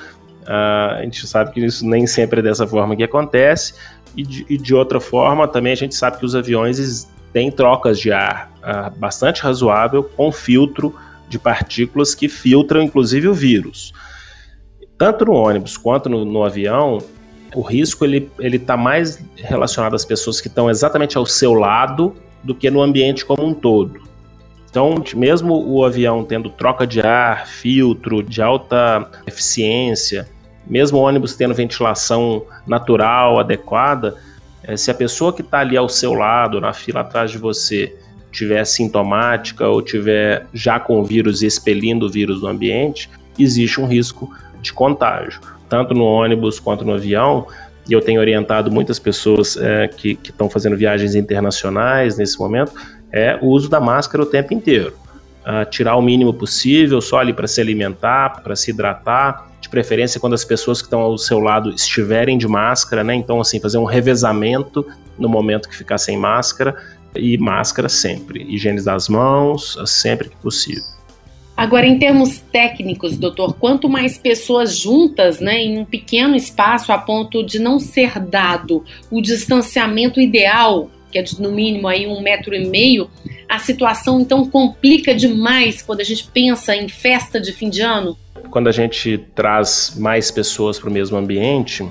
Ah, 0.46 0.96
a 0.98 1.02
gente 1.02 1.26
sabe 1.26 1.52
que 1.52 1.60
isso 1.60 1.86
nem 1.86 2.06
sempre 2.06 2.40
é 2.40 2.42
dessa 2.42 2.66
forma 2.66 2.96
que 2.96 3.02
acontece, 3.02 3.74
e 4.16 4.22
de, 4.22 4.46
e 4.48 4.58
de 4.58 4.74
outra 4.74 5.00
forma 5.00 5.48
também 5.48 5.72
a 5.72 5.76
gente 5.76 5.94
sabe 5.94 6.18
que 6.18 6.26
os 6.26 6.34
aviões 6.34 7.08
têm 7.32 7.50
trocas 7.50 7.98
de 7.98 8.12
ar 8.12 8.52
ah, 8.62 8.90
bastante 8.90 9.42
razoável 9.42 10.02
com 10.02 10.30
filtro 10.30 10.94
de 11.28 11.38
partículas 11.38 12.14
que 12.14 12.28
filtram 12.28 12.82
inclusive 12.82 13.28
o 13.28 13.34
vírus. 13.34 13.92
Tanto 14.98 15.24
no 15.24 15.32
ônibus 15.32 15.76
quanto 15.76 16.08
no, 16.08 16.24
no 16.24 16.44
avião, 16.44 16.98
o 17.54 17.62
risco 17.62 18.04
ele 18.04 18.30
está 18.38 18.76
mais 18.76 19.22
relacionado 19.36 19.94
às 19.94 20.04
pessoas 20.04 20.40
que 20.40 20.48
estão 20.48 20.70
exatamente 20.70 21.16
ao 21.16 21.26
seu 21.26 21.54
lado 21.54 22.14
do 22.42 22.54
que 22.54 22.70
no 22.70 22.82
ambiente 22.82 23.24
como 23.24 23.46
um 23.46 23.54
todo. 23.54 24.11
Então, 24.72 24.94
mesmo 25.14 25.54
o 25.68 25.84
avião 25.84 26.24
tendo 26.24 26.48
troca 26.48 26.86
de 26.86 27.02
ar, 27.02 27.46
filtro 27.46 28.22
de 28.22 28.40
alta 28.40 29.06
eficiência, 29.26 30.26
mesmo 30.66 30.96
o 30.96 31.02
ônibus 31.02 31.36
tendo 31.36 31.52
ventilação 31.52 32.42
natural 32.66 33.38
adequada, 33.38 34.16
eh, 34.64 34.74
se 34.74 34.90
a 34.90 34.94
pessoa 34.94 35.30
que 35.30 35.42
está 35.42 35.58
ali 35.58 35.76
ao 35.76 35.90
seu 35.90 36.14
lado, 36.14 36.58
na 36.58 36.72
fila 36.72 37.00
atrás 37.00 37.30
de 37.30 37.36
você, 37.36 37.94
tiver 38.30 38.64
sintomática 38.64 39.68
ou 39.68 39.82
tiver 39.82 40.46
já 40.54 40.80
com 40.80 40.98
o 40.98 41.04
vírus 41.04 41.42
e 41.42 41.46
expelindo 41.46 42.06
o 42.06 42.10
vírus 42.10 42.40
no 42.40 42.48
ambiente, 42.48 43.10
existe 43.38 43.78
um 43.78 43.86
risco 43.86 44.34
de 44.62 44.72
contágio. 44.72 45.38
Tanto 45.68 45.92
no 45.92 46.04
ônibus 46.04 46.58
quanto 46.58 46.82
no 46.82 46.94
avião, 46.94 47.46
e 47.86 47.92
eu 47.92 48.00
tenho 48.00 48.20
orientado 48.20 48.70
muitas 48.70 48.98
pessoas 48.98 49.58
é, 49.58 49.86
que 49.86 50.18
estão 50.22 50.48
fazendo 50.48 50.78
viagens 50.78 51.14
internacionais 51.14 52.16
nesse 52.16 52.38
momento, 52.38 52.72
é 53.12 53.38
o 53.40 53.46
uso 53.46 53.68
da 53.68 53.80
máscara 53.80 54.22
o 54.22 54.26
tempo 54.26 54.54
inteiro. 54.54 54.94
uh, 55.42 55.68
tirar 55.68 55.96
o 55.96 56.02
mínimo 56.02 56.32
possível, 56.32 57.00
só 57.00 57.18
ali 57.18 57.32
para 57.32 57.46
se 57.46 57.60
alimentar, 57.60 58.42
para 58.42 58.56
se 58.56 58.70
hidratar, 58.70 59.50
de 59.60 59.68
preferência 59.68 60.20
quando 60.20 60.34
as 60.34 60.44
pessoas 60.44 60.80
que 60.80 60.86
estão 60.86 61.00
ao 61.00 61.16
seu 61.16 61.38
lado 61.38 61.70
estiverem 61.70 62.36
de 62.36 62.48
máscara, 62.48 63.04
né? 63.04 63.14
Então, 63.14 63.40
assim, 63.40 63.60
fazer 63.60 63.78
um 63.78 63.84
revezamento 63.84 64.84
no 65.18 65.28
momento 65.28 65.68
que 65.68 65.76
ficar 65.76 65.98
sem 65.98 66.16
máscara 66.16 66.74
e 67.14 67.36
máscara 67.38 67.88
sempre, 67.88 68.44
higienizar 68.48 68.96
as 68.96 69.08
mãos 69.08 69.78
sempre 69.86 70.30
que 70.30 70.36
possível. 70.36 70.82
Agora, 71.56 71.86
em 71.86 71.98
termos 71.98 72.38
técnicos, 72.38 73.16
doutor, 73.18 73.54
quanto 73.54 73.88
mais 73.88 74.16
pessoas 74.16 74.76
juntas, 74.76 75.38
né, 75.38 75.58
em 75.62 75.78
um 75.78 75.84
pequeno 75.84 76.34
espaço 76.34 76.90
a 76.90 76.98
ponto 76.98 77.44
de 77.44 77.58
não 77.58 77.78
ser 77.78 78.18
dado 78.18 78.82
o 79.10 79.20
distanciamento 79.20 80.18
ideal, 80.18 80.90
que 81.12 81.18
é 81.18 81.22
de, 81.22 81.40
no 81.40 81.52
mínimo 81.52 81.86
aí 81.86 82.06
um 82.06 82.20
metro 82.20 82.54
e 82.54 82.66
meio, 82.66 83.08
a 83.48 83.58
situação 83.58 84.20
então 84.20 84.48
complica 84.48 85.14
demais 85.14 85.82
quando 85.82 86.00
a 86.00 86.04
gente 86.04 86.26
pensa 86.32 86.74
em 86.74 86.88
festa 86.88 87.38
de 87.38 87.52
fim 87.52 87.68
de 87.68 87.82
ano? 87.82 88.16
Quando 88.50 88.68
a 88.68 88.72
gente 88.72 89.18
traz 89.34 89.94
mais 89.96 90.30
pessoas 90.30 90.80
para 90.80 90.88
o 90.88 90.92
mesmo 90.92 91.16
ambiente, 91.16 91.86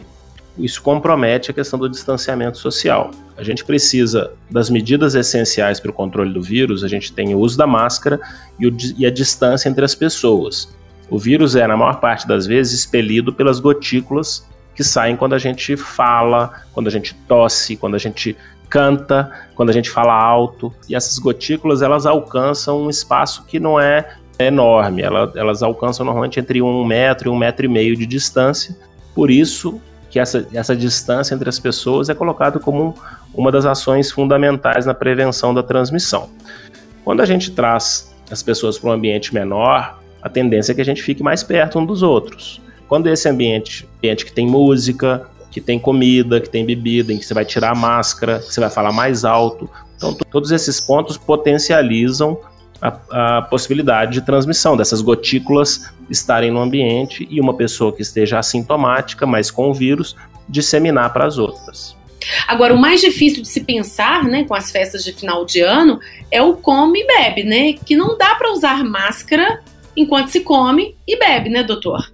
isso 0.57 0.81
compromete 0.81 1.51
a 1.51 1.53
questão 1.53 1.79
do 1.79 1.87
distanciamento 1.87 2.57
social. 2.57 3.11
A 3.37 3.43
gente 3.43 3.63
precisa 3.63 4.33
das 4.49 4.69
medidas 4.69 5.15
essenciais 5.15 5.79
para 5.79 5.91
o 5.91 5.93
controle 5.93 6.33
do 6.33 6.41
vírus, 6.41 6.83
a 6.83 6.87
gente 6.87 7.13
tem 7.13 7.33
o 7.33 7.39
uso 7.39 7.57
da 7.57 7.65
máscara 7.65 8.19
e, 8.59 8.67
o, 8.67 8.77
e 8.97 9.05
a 9.05 9.11
distância 9.11 9.69
entre 9.69 9.85
as 9.85 9.95
pessoas. 9.95 10.67
O 11.09 11.19
vírus 11.19 11.55
é, 11.55 11.65
na 11.67 11.77
maior 11.77 11.99
parte 11.99 12.27
das 12.27 12.45
vezes, 12.45 12.79
expelido 12.79 13.33
pelas 13.33 13.59
gotículas 13.59 14.47
que 14.75 14.83
saem 14.83 15.15
quando 15.15 15.33
a 15.33 15.39
gente 15.39 15.75
fala, 15.75 16.61
quando 16.73 16.87
a 16.87 16.91
gente 16.91 17.13
tosse, 17.27 17.75
quando 17.75 17.95
a 17.95 17.99
gente 17.99 18.35
canta, 18.69 19.29
quando 19.53 19.69
a 19.69 19.73
gente 19.73 19.89
fala 19.89 20.13
alto. 20.13 20.73
E 20.87 20.95
essas 20.95 21.19
gotículas 21.19 21.81
elas 21.81 22.05
alcançam 22.05 22.83
um 22.83 22.89
espaço 22.89 23.45
que 23.45 23.59
não 23.59 23.79
é 23.79 24.15
enorme, 24.39 25.03
elas, 25.03 25.35
elas 25.35 25.61
alcançam 25.61 26.05
normalmente 26.05 26.39
entre 26.39 26.61
um 26.61 26.83
metro 26.83 27.29
e 27.29 27.31
um 27.31 27.37
metro 27.37 27.65
e 27.65 27.69
meio 27.69 27.95
de 27.95 28.05
distância. 28.05 28.75
Por 29.13 29.29
isso, 29.29 29.79
que 30.09 30.19
essa, 30.19 30.47
essa 30.53 30.75
distância 30.75 31.35
entre 31.35 31.47
as 31.47 31.59
pessoas 31.59 32.09
é 32.09 32.13
colocado 32.13 32.59
como 32.59 32.95
uma 33.33 33.51
das 33.51 33.65
ações 33.65 34.11
fundamentais 34.11 34.85
na 34.85 34.93
prevenção 34.93 35.53
da 35.53 35.61
transmissão. 35.63 36.29
Quando 37.03 37.21
a 37.21 37.25
gente 37.25 37.51
traz 37.51 38.13
as 38.29 38.41
pessoas 38.43 38.77
para 38.77 38.89
um 38.89 38.93
ambiente 38.93 39.33
menor, 39.33 39.99
a 40.21 40.29
tendência 40.29 40.71
é 40.71 40.75
que 40.75 40.81
a 40.81 40.85
gente 40.85 41.01
fique 41.01 41.23
mais 41.23 41.43
perto 41.43 41.79
um 41.79 41.85
dos 41.85 42.03
outros. 42.03 42.61
Quando 42.91 43.07
esse 43.07 43.29
ambiente, 43.29 43.87
ambiente 43.99 44.25
que 44.25 44.33
tem 44.33 44.45
música, 44.45 45.25
que 45.49 45.61
tem 45.61 45.79
comida, 45.79 46.41
que 46.41 46.49
tem 46.49 46.65
bebida, 46.65 47.13
em 47.13 47.17
que 47.17 47.25
você 47.25 47.33
vai 47.33 47.45
tirar 47.45 47.71
a 47.71 47.73
máscara, 47.73 48.39
que 48.39 48.53
você 48.53 48.59
vai 48.59 48.69
falar 48.69 48.91
mais 48.91 49.23
alto, 49.23 49.69
então 49.95 50.13
todos 50.29 50.51
esses 50.51 50.81
pontos 50.81 51.15
potencializam 51.15 52.37
a, 52.81 53.37
a, 53.37 53.41
possibilidade 53.43 54.11
de 54.11 54.25
transmissão 54.25 54.75
dessas 54.75 55.01
gotículas 55.01 55.89
estarem 56.09 56.51
no 56.51 56.59
ambiente 56.59 57.25
e 57.31 57.39
uma 57.39 57.53
pessoa 57.53 57.93
que 57.93 58.01
esteja 58.01 58.39
assintomática, 58.39 59.25
mas 59.25 59.49
com 59.49 59.69
o 59.69 59.73
vírus, 59.73 60.13
disseminar 60.49 61.13
para 61.13 61.25
as 61.25 61.37
outras. 61.37 61.95
Agora, 62.45 62.73
o 62.73 62.77
mais 62.77 62.99
difícil 62.99 63.41
de 63.41 63.47
se 63.47 63.61
pensar, 63.61 64.25
né, 64.25 64.43
com 64.43 64.53
as 64.53 64.69
festas 64.69 65.01
de 65.01 65.13
final 65.13 65.45
de 65.45 65.61
ano, 65.61 65.97
é 66.29 66.41
o 66.41 66.55
come 66.57 66.99
e 66.99 67.07
bebe, 67.07 67.43
né? 67.43 67.71
Que 67.71 67.95
não 67.95 68.17
dá 68.17 68.35
para 68.35 68.51
usar 68.51 68.83
máscara 68.83 69.61
enquanto 69.95 70.27
se 70.27 70.41
come 70.41 70.93
e 71.07 71.17
bebe, 71.17 71.49
né, 71.49 71.63
doutor? 71.63 72.05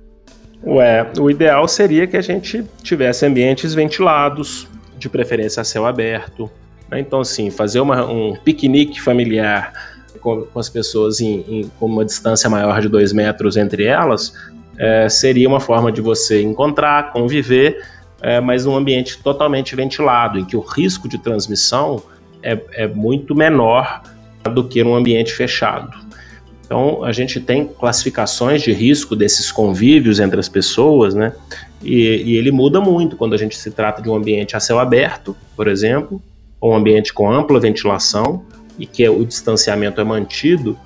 Ué, 0.66 1.06
o 1.20 1.30
ideal 1.30 1.68
seria 1.68 2.08
que 2.08 2.18
a 2.18 2.22
gente 2.22 2.64
tivesse 2.84 3.26
ambientes 3.26 3.74
ventilados, 3.74 4.68
de 4.98 5.08
preferência 5.08 5.62
a 5.62 5.64
céu 5.64 5.86
aberto. 5.86 6.50
Né? 6.90 7.00
Então, 7.00 7.22
assim, 7.22 7.50
fazer 7.50 7.80
uma, 7.80 8.06
um 8.06 8.36
piquenique 8.36 9.02
familiar 9.02 9.72
com, 10.20 10.44
com 10.46 10.60
as 10.60 10.70
pessoas 10.70 11.22
em, 11.22 11.46
em, 11.48 11.72
com 11.80 11.86
uma 11.86 12.04
distância 12.04 12.50
maior 12.50 12.82
de 12.82 12.90
dois 12.90 13.14
metros 13.14 13.56
entre 13.56 13.86
elas, 13.86 14.34
é, 14.78 15.08
seria 15.10 15.48
uma 15.48 15.60
forma 15.60 15.92
de 15.92 16.02
você 16.02 16.42
encontrar, 16.42 17.12
conviver, 17.12 17.84
é, 18.22 18.40
mas 18.40 18.66
num 18.66 18.76
ambiente 18.76 19.22
totalmente 19.22 19.76
ventilado, 19.76 20.40
em 20.40 20.46
que 20.46 20.58
o 20.58 20.62
risco 20.62 21.08
de 21.08 21.18
transmissão 21.18 22.02
é, 22.42 22.60
é 22.74 22.88
muito 22.88 23.36
menor 23.36 24.02
do 24.54 24.64
que 24.64 24.84
num 24.84 24.96
ambiente 24.96 25.34
fechado. 25.34 26.07
Então, 26.68 27.02
a 27.02 27.14
gente 27.14 27.40
tem 27.40 27.66
classificações 27.66 28.62
de 28.62 28.74
risco 28.74 29.16
desses 29.16 29.50
convívios 29.54 30.20
entre 30.20 30.38
as 30.38 30.50
pessoas, 30.50 31.16
né? 31.16 31.32
E, 31.82 32.24
e, 32.26 32.36
ele 32.36 32.52
muda 32.52 32.82
muito 32.82 33.16
quando 33.16 33.34
a 33.34 33.38
gente 33.38 33.58
se 33.58 33.72
trata 33.72 34.02
de 34.02 34.10
um 34.10 34.16
ambiente 34.16 34.54
a 34.54 34.60
céu 34.60 34.78
aberto, 34.78 35.34
por 35.56 35.70
exemplo, 35.70 36.22
ou 36.60 36.74
um 36.74 36.76
ambiente 36.76 37.14
com 37.14 37.32
ampla 37.32 37.58
ventilação, 37.58 38.44
e 38.78 38.86
que 38.86 39.02
é 39.02 39.10
o 39.10 39.24
distanciamento 39.24 40.02
é 40.02 40.04
mantido, 40.04 40.78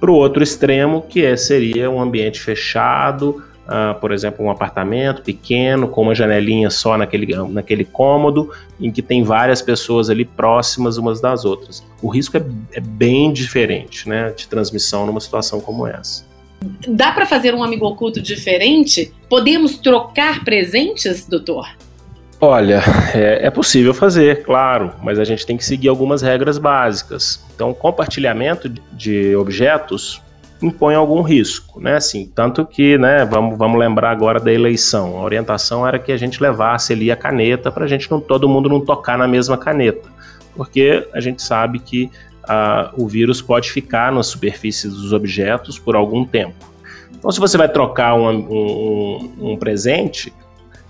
para 0.00 0.10
o 0.10 0.14
outro 0.14 0.42
extremo, 0.42 1.00
que 1.00 1.24
é, 1.24 1.36
seria 1.36 1.88
um 1.88 2.00
ambiente 2.00 2.40
fechado, 2.40 3.40
uh, 3.64 3.98
por 4.00 4.12
exemplo, 4.12 4.44
um 4.44 4.50
apartamento 4.50 5.22
pequeno, 5.22 5.88
com 5.88 6.02
uma 6.02 6.14
janelinha 6.14 6.70
só 6.70 6.96
naquele, 6.96 7.34
naquele 7.48 7.84
cômodo, 7.84 8.50
em 8.80 8.90
que 8.90 9.02
tem 9.02 9.22
várias 9.22 9.62
pessoas 9.62 10.10
ali 10.10 10.24
próximas 10.24 10.96
umas 10.96 11.20
das 11.20 11.44
outras. 11.44 11.84
O 12.02 12.08
risco 12.08 12.36
é, 12.36 12.44
é 12.72 12.80
bem 12.80 13.32
diferente 13.32 14.08
né, 14.08 14.30
de 14.30 14.46
transmissão 14.48 15.06
numa 15.06 15.20
situação 15.20 15.60
como 15.60 15.86
essa. 15.86 16.24
Dá 16.88 17.12
para 17.12 17.26
fazer 17.26 17.54
um 17.54 17.62
amigo 17.62 17.86
oculto 17.86 18.22
diferente? 18.22 19.12
Podemos 19.28 19.78
trocar 19.78 20.44
presentes, 20.44 21.26
doutor? 21.26 21.68
Olha, 22.40 22.82
é, 23.14 23.46
é, 23.46 23.50
possível 23.50 23.94
fazer, 23.94 24.42
claro, 24.42 24.92
mas 25.02 25.18
a 25.18 25.24
gente 25.24 25.46
tem 25.46 25.56
que 25.56 25.64
seguir 25.64 25.88
algumas 25.88 26.20
regras 26.20 26.58
básicas. 26.58 27.42
Então, 27.54 27.72
compartilhamento 27.72 28.68
de 28.92 29.34
objetos 29.36 30.20
impõe 30.64 30.94
algum 30.94 31.20
risco, 31.20 31.80
né? 31.80 31.96
Assim, 31.96 32.30
tanto 32.34 32.64
que, 32.64 32.96
né, 32.96 33.24
vamos, 33.24 33.58
vamos 33.58 33.78
lembrar 33.78 34.10
agora 34.10 34.40
da 34.40 34.52
eleição. 34.52 35.18
A 35.18 35.22
orientação 35.22 35.86
era 35.86 35.98
que 35.98 36.10
a 36.10 36.16
gente 36.16 36.42
levasse 36.42 36.92
ali 36.92 37.10
a 37.10 37.16
caneta 37.16 37.70
para 37.70 37.84
a 37.84 37.88
gente 37.88 38.10
não 38.10 38.20
todo 38.20 38.48
mundo 38.48 38.68
não 38.68 38.80
tocar 38.80 39.18
na 39.18 39.28
mesma 39.28 39.58
caneta, 39.58 40.08
porque 40.56 41.06
a 41.12 41.20
gente 41.20 41.42
sabe 41.42 41.78
que 41.78 42.10
uh, 42.44 43.02
o 43.02 43.06
vírus 43.06 43.42
pode 43.42 43.70
ficar 43.70 44.10
nas 44.10 44.26
superfícies 44.28 44.92
dos 44.92 45.12
objetos 45.12 45.78
por 45.78 45.94
algum 45.94 46.24
tempo. 46.24 46.72
Então, 47.16 47.30
se 47.30 47.40
você 47.40 47.56
vai 47.56 47.68
trocar 47.68 48.14
um, 48.14 48.28
um, 48.28 49.32
um 49.52 49.56
presente, 49.56 50.32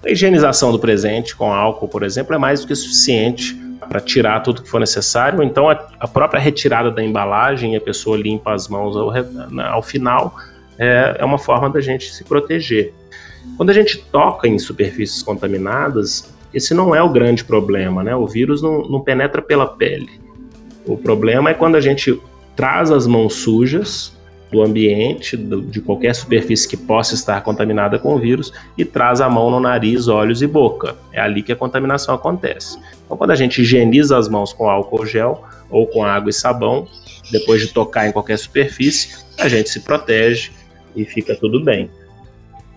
a 0.05 0.11
higienização 0.11 0.71
do 0.71 0.79
presente 0.79 1.35
com 1.35 1.53
álcool, 1.53 1.89
por 1.89 2.03
exemplo, 2.03 2.35
é 2.35 2.39
mais 2.39 2.61
do 2.61 2.67
que 2.67 2.75
suficiente 2.75 3.55
para 3.89 4.01
tirar 4.01 4.41
tudo 4.41 4.63
que 4.63 4.69
for 4.69 4.81
necessário. 4.81 5.43
Então, 5.43 5.69
a, 5.69 6.09
própria 6.09 6.41
retirada 6.41 6.91
da 6.91 7.03
embalagem 7.03 7.75
e 7.75 7.77
a 7.77 7.81
pessoa 7.81 8.17
limpa 8.17 8.53
as 8.53 8.69
mãos 8.69 8.97
ao, 8.97 9.13
ao 9.61 9.83
final 9.83 10.35
é, 10.79 11.17
é 11.19 11.25
uma 11.25 11.39
forma 11.39 11.71
da 11.71 11.81
gente 11.81 12.13
se 12.13 12.25
proteger. 12.25 12.93
Quando 13.57 13.71
a 13.71 13.73
gente 13.73 13.99
toca 14.11 14.49
em 14.49 14.59
superfícies 14.59 15.23
contaminadas, 15.23 16.33
esse 16.53 16.73
não 16.73 16.95
é 16.95 17.03
o 17.03 17.09
grande 17.09 17.45
problema, 17.45 18.03
né? 18.03 18.15
O 18.15 18.27
vírus 18.27 18.63
não, 18.63 18.83
não 18.89 19.01
penetra 19.01 19.43
pela 19.43 19.67
pele. 19.67 20.21
O 20.87 20.97
problema 20.97 21.51
é 21.51 21.55
quando 21.55 21.77
a 21.77 21.81
gente 21.81 22.21
traz 22.57 22.91
as 22.91 23.07
mãos 23.07 23.35
sujas 23.35 24.14
do 24.55 24.63
ambiente, 24.63 25.37
do, 25.37 25.63
de 25.63 25.81
qualquer 25.81 26.15
superfície 26.15 26.69
que 26.69 26.77
possa 26.77 27.15
estar 27.15 27.41
contaminada 27.43 27.99
com 27.99 28.15
o 28.15 28.19
vírus 28.21 28.53
e 28.79 28.85
traz 28.85 29.21
a 29.21 29.29
mão 29.29 29.51
no 29.51 29.59
nariz, 29.59 30.07
olhos 30.07 30.43
e 30.43 30.47
boca. 30.47 30.97
É 31.13 31.21
ali 31.21 31.43
que 31.43 31.51
a 31.51 31.57
contaminação 31.57 32.15
acontece. 32.15 32.79
Então, 33.05 33.17
quando 33.17 33.33
a 33.33 33.35
gente 33.35 33.61
higieniza 33.61 34.17
as 34.17 34.29
mãos 34.29 34.53
com 34.53 34.71
álcool 34.71 35.05
gel 35.05 35.43
ou 35.69 35.89
com 35.89 36.05
água 36.05 36.31
e 36.31 36.33
sabão, 36.33 36.87
depois 37.33 37.61
de 37.61 37.73
tocar 37.73 38.07
em 38.07 38.13
qualquer 38.13 38.39
superfície, 38.39 39.17
a 39.41 39.49
gente 39.49 39.71
se 39.71 39.81
protege 39.81 40.53
e 40.95 41.05
fica 41.05 41.35
tudo 41.35 41.63
bem. 41.63 41.91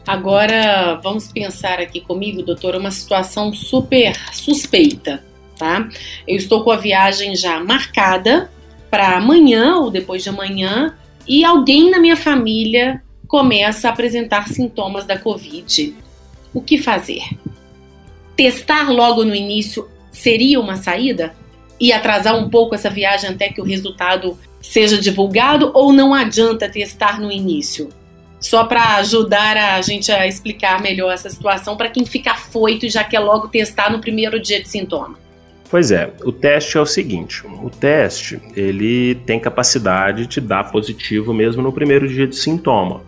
Agora, 0.07 0.99
vamos 1.03 1.31
pensar 1.31 1.79
aqui 1.79 2.01
comigo, 2.01 2.41
doutor, 2.41 2.75
uma 2.75 2.89
situação 2.89 3.53
super 3.53 4.17
suspeita, 4.33 5.23
tá? 5.59 5.87
Eu 6.27 6.37
estou 6.37 6.63
com 6.63 6.71
a 6.71 6.77
viagem 6.77 7.35
já 7.35 7.59
marcada 7.59 8.49
para 8.89 9.15
amanhã 9.15 9.75
ou 9.75 9.91
depois 9.91 10.23
de 10.23 10.29
amanhã 10.29 10.95
e 11.27 11.43
alguém 11.43 11.91
na 11.91 11.99
minha 11.99 12.15
família 12.15 13.01
começa 13.27 13.87
a 13.87 13.91
apresentar 13.91 14.47
sintomas 14.47 15.05
da 15.05 15.17
Covid. 15.17 15.95
O 16.53 16.61
que 16.61 16.77
fazer? 16.77 17.23
Testar 18.35 18.89
logo 18.89 19.25
no 19.25 19.35
início 19.35 19.87
seria 20.11 20.59
uma 20.59 20.77
saída? 20.77 21.35
E 21.79 21.91
atrasar 21.91 22.35
um 22.35 22.49
pouco 22.49 22.73
essa 22.73 22.89
viagem 22.89 23.29
até 23.29 23.49
que 23.49 23.61
o 23.61 23.65
resultado 23.65 24.37
seja 24.61 24.99
divulgado 24.99 25.71
ou 25.73 25.91
não 25.93 26.13
adianta 26.13 26.69
testar 26.69 27.19
no 27.19 27.31
início? 27.31 27.89
Só 28.39 28.63
para 28.63 28.95
ajudar 28.97 29.57
a 29.57 29.81
gente 29.81 30.11
a 30.11 30.25
explicar 30.27 30.81
melhor 30.81 31.11
essa 31.11 31.29
situação 31.29 31.75
para 31.75 31.89
quem 31.89 32.05
fica 32.05 32.31
afoito 32.31 32.85
e 32.85 32.89
já 32.89 33.03
quer 33.03 33.19
logo 33.19 33.47
testar 33.47 33.91
no 33.91 33.99
primeiro 33.99 34.39
dia 34.39 34.61
de 34.61 34.69
sintoma. 34.69 35.19
Pois 35.69 35.91
é, 35.91 36.11
o 36.23 36.31
teste 36.31 36.77
é 36.77 36.81
o 36.81 36.85
seguinte: 36.85 37.43
o 37.45 37.69
teste 37.69 38.41
ele 38.55 39.15
tem 39.25 39.39
capacidade 39.39 40.25
de 40.25 40.39
dar 40.39 40.71
positivo 40.71 41.33
mesmo 41.33 41.61
no 41.61 41.73
primeiro 41.73 42.07
dia 42.07 42.27
de 42.27 42.35
sintoma. 42.35 43.01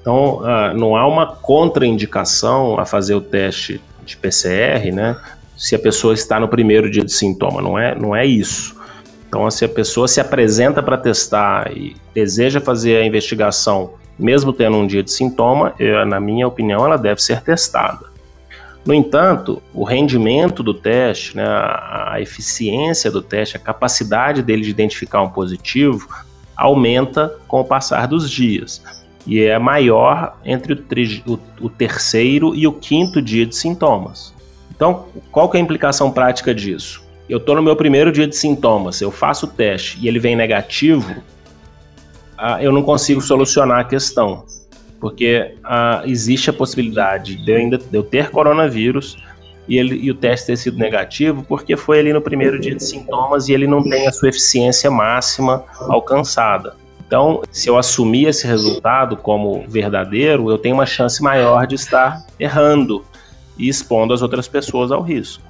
Então, 0.00 0.38
uh, 0.38 0.74
não 0.74 0.96
há 0.96 1.06
uma 1.06 1.26
contraindicação 1.26 2.80
a 2.80 2.86
fazer 2.86 3.14
o 3.14 3.20
teste 3.20 3.80
de 4.04 4.16
PCR, 4.16 4.90
né? 4.92 5.16
Se 5.56 5.74
a 5.74 5.78
pessoa 5.78 6.14
está 6.14 6.40
no 6.40 6.48
primeiro 6.48 6.90
dia 6.90 7.04
de 7.04 7.12
sintoma, 7.12 7.60
não 7.60 7.78
é, 7.78 7.94
não 7.94 8.16
é 8.16 8.24
isso. 8.24 8.80
Então, 9.28 9.48
se 9.50 9.64
a 9.64 9.68
pessoa 9.68 10.08
se 10.08 10.18
apresenta 10.20 10.82
para 10.82 10.96
testar 10.96 11.70
e 11.76 11.94
deseja 12.14 12.60
fazer 12.60 12.96
a 12.96 13.04
investigação, 13.04 13.92
mesmo 14.18 14.52
tendo 14.52 14.76
um 14.78 14.86
dia 14.86 15.02
de 15.02 15.12
sintoma, 15.12 15.74
eu, 15.78 16.04
na 16.06 16.18
minha 16.18 16.48
opinião, 16.48 16.84
ela 16.84 16.96
deve 16.96 17.22
ser 17.22 17.42
testada. 17.42 18.09
No 18.84 18.94
entanto, 18.94 19.62
o 19.74 19.84
rendimento 19.84 20.62
do 20.62 20.72
teste, 20.72 21.36
né, 21.36 21.44
a, 21.44 22.16
eficiência 22.18 23.10
do 23.10 23.20
teste, 23.20 23.56
a 23.56 23.60
capacidade 23.60 24.42
dele 24.42 24.62
de 24.62 24.70
identificar 24.70 25.22
um 25.22 25.28
positivo, 25.28 26.08
aumenta 26.56 27.34
com 27.46 27.60
o 27.60 27.64
passar 27.64 28.06
dos 28.06 28.30
dias 28.30 28.82
e 29.26 29.42
é 29.42 29.58
maior 29.58 30.38
entre 30.44 30.72
o, 30.72 31.32
o, 31.32 31.38
o, 31.60 31.68
terceiro 31.68 32.54
e 32.54 32.66
o 32.66 32.72
quinto 32.72 33.20
dia 33.20 33.44
de 33.44 33.54
sintomas. 33.54 34.34
Então, 34.70 35.06
qual 35.30 35.48
que 35.48 35.58
é 35.58 35.60
a 35.60 35.62
implicação 35.62 36.10
prática 36.10 36.54
disso? 36.54 37.02
eu 37.30 37.38
estou 37.38 37.54
no 37.54 37.62
meu 37.62 37.76
primeiro 37.76 38.10
dia 38.10 38.26
de 38.26 38.34
sintomas, 38.34 39.00
eu 39.00 39.12
faço 39.12 39.46
o 39.46 39.48
teste 39.48 39.96
e 40.00 40.08
ele 40.08 40.18
vem 40.18 40.34
negativo, 40.34 41.22
ah, 42.36 42.60
eu 42.60 42.72
não 42.72 42.82
consigo 42.82 43.20
solucionar 43.20 43.78
a 43.78 43.84
questão, 43.84 44.44
porque 45.00 45.54
ah, 45.64 46.02
existe 46.04 46.50
a 46.50 46.52
possibilidade 46.52 47.36
de 47.36 47.50
eu 47.50 47.56
ainda 47.56 47.78
de 47.78 47.96
eu 47.96 48.02
ter 48.02 48.30
coronavírus 48.30 49.16
e, 49.66 49.78
ele, 49.78 49.96
e 49.96 50.10
o 50.10 50.14
teste 50.14 50.48
ter 50.48 50.56
sido 50.56 50.78
negativo, 50.78 51.44
porque 51.48 51.76
foi 51.76 52.00
ali 52.00 52.12
no 52.12 52.20
primeiro 52.20 52.60
dia 52.60 52.74
de 52.74 52.84
sintomas 52.84 53.48
e 53.48 53.52
ele 53.52 53.66
não 53.66 53.82
tem 53.82 54.06
a 54.06 54.12
sua 54.12 54.28
eficiência 54.28 54.90
máxima 54.90 55.64
alcançada. 55.78 56.76
Então, 57.06 57.42
se 57.50 57.68
eu 57.68 57.76
assumir 57.76 58.28
esse 58.28 58.46
resultado 58.46 59.16
como 59.16 59.64
verdadeiro, 59.66 60.50
eu 60.50 60.58
tenho 60.58 60.76
uma 60.76 60.86
chance 60.86 61.22
maior 61.22 61.66
de 61.66 61.74
estar 61.74 62.24
errando 62.38 63.04
e 63.58 63.68
expondo 63.68 64.14
as 64.14 64.22
outras 64.22 64.46
pessoas 64.46 64.92
ao 64.92 65.02
risco. 65.02 65.42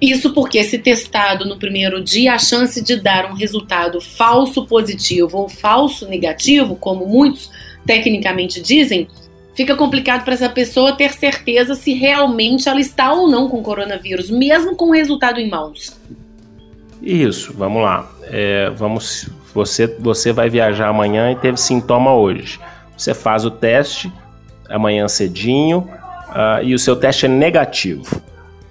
Isso 0.00 0.34
porque, 0.34 0.62
se 0.64 0.78
testado 0.78 1.44
no 1.46 1.58
primeiro 1.58 2.02
dia, 2.02 2.34
a 2.34 2.38
chance 2.38 2.82
de 2.82 2.96
dar 2.96 3.30
um 3.30 3.34
resultado 3.34 4.00
falso 4.00 4.66
positivo 4.66 5.38
ou 5.38 5.48
falso 5.48 6.06
negativo, 6.06 6.76
como 6.76 7.06
muitos 7.06 7.50
tecnicamente 7.86 8.60
dizem, 8.60 9.08
fica 9.54 9.76
complicado 9.76 10.24
para 10.24 10.34
essa 10.34 10.48
pessoa 10.48 10.96
ter 10.96 11.12
certeza 11.12 11.74
se 11.74 11.94
realmente 11.94 12.68
ela 12.68 12.80
está 12.80 13.12
ou 13.12 13.28
não 13.28 13.48
com 13.48 13.62
coronavírus, 13.62 14.30
mesmo 14.30 14.74
com 14.76 14.86
o 14.86 14.92
resultado 14.92 15.38
em 15.40 15.48
mãos. 15.48 15.98
Isso, 17.02 17.52
vamos 17.56 17.82
lá. 17.82 18.10
É, 18.24 18.70
vamos, 18.70 19.28
você, 19.52 19.86
você 19.86 20.32
vai 20.32 20.48
viajar 20.48 20.88
amanhã 20.88 21.30
e 21.30 21.36
teve 21.36 21.58
sintoma 21.58 22.14
hoje. 22.14 22.58
Você 22.96 23.12
faz 23.12 23.44
o 23.44 23.50
teste 23.50 24.10
amanhã 24.68 25.06
cedinho 25.08 25.80
uh, 26.30 26.62
e 26.62 26.74
o 26.74 26.78
seu 26.78 26.96
teste 26.96 27.26
é 27.26 27.28
negativo 27.28 28.22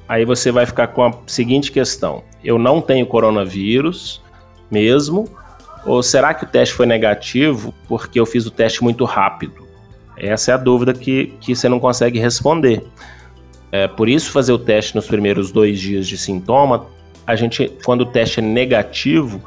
aí 0.07 0.25
você 0.25 0.51
vai 0.51 0.65
ficar 0.65 0.87
com 0.87 1.03
a 1.03 1.13
seguinte 1.25 1.71
questão: 1.71 2.23
eu 2.43 2.59
não 2.59 2.81
tenho 2.81 3.05
coronavírus 3.05 4.21
mesmo? 4.69 5.27
Ou 5.85 6.01
será 6.01 6.33
que 6.33 6.43
o 6.43 6.47
teste 6.47 6.73
foi 6.75 6.85
negativo 6.85 7.73
porque 7.87 8.19
eu 8.19 8.25
fiz 8.25 8.45
o 8.45 8.51
teste 8.51 8.83
muito 8.83 9.03
rápido? 9.05 9.67
Essa 10.17 10.51
é 10.51 10.53
a 10.53 10.57
dúvida 10.57 10.93
que, 10.93 11.33
que 11.41 11.55
você 11.55 11.67
não 11.67 11.79
consegue 11.79 12.19
responder. 12.19 12.83
É, 13.71 13.87
por 13.87 14.07
isso, 14.07 14.31
fazer 14.31 14.53
o 14.53 14.59
teste 14.59 14.95
nos 14.95 15.07
primeiros 15.07 15.51
dois 15.51 15.79
dias 15.79 16.07
de 16.07 16.17
sintoma, 16.17 16.85
a 17.25 17.35
gente, 17.35 17.71
quando 17.83 18.01
o 18.01 18.05
teste 18.05 18.39
é 18.39 18.43
negativo, 18.43 19.41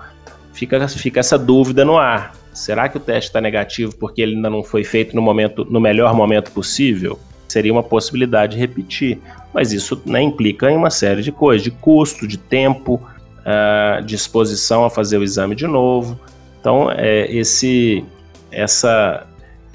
fica, 0.53 0.87
fica 0.89 1.21
essa 1.21 1.39
dúvida 1.39 1.85
no 1.85 1.97
ar. 1.97 2.35
Será 2.53 2.89
que 2.89 2.97
o 2.97 3.01
teste 3.01 3.29
está 3.29 3.41
negativo 3.41 3.95
porque 3.97 4.21
ele 4.21 4.35
ainda 4.35 4.51
não 4.51 4.63
foi 4.63 4.83
feito 4.83 5.15
no, 5.15 5.23
momento, 5.23 5.65
no 5.65 5.81
melhor 5.81 6.15
momento 6.15 6.51
possível? 6.51 7.19
Seria 7.47 7.73
uma 7.73 7.83
possibilidade 7.83 8.55
de 8.55 8.59
repetir 8.59 9.21
mas 9.57 9.73
isso 9.73 10.03
né, 10.05 10.21
implica 10.21 10.71
em 10.71 10.77
uma 10.77 10.91
série 10.91 11.23
de 11.23 11.33
coisas, 11.33 11.63
de 11.63 11.71
custo, 11.71 12.29
de 12.29 12.37
tempo, 12.37 13.01
uh, 13.47 14.03
de 14.03 14.15
exposição 14.15 14.85
a 14.85 14.91
fazer 14.91 15.19
o 15.19 15.23
exame 15.23 15.55
de 15.55 15.67
novo. 15.67 16.19
Então, 16.61 16.91
é, 16.91 17.31
esse, 17.33 18.05
essa, 18.51 19.27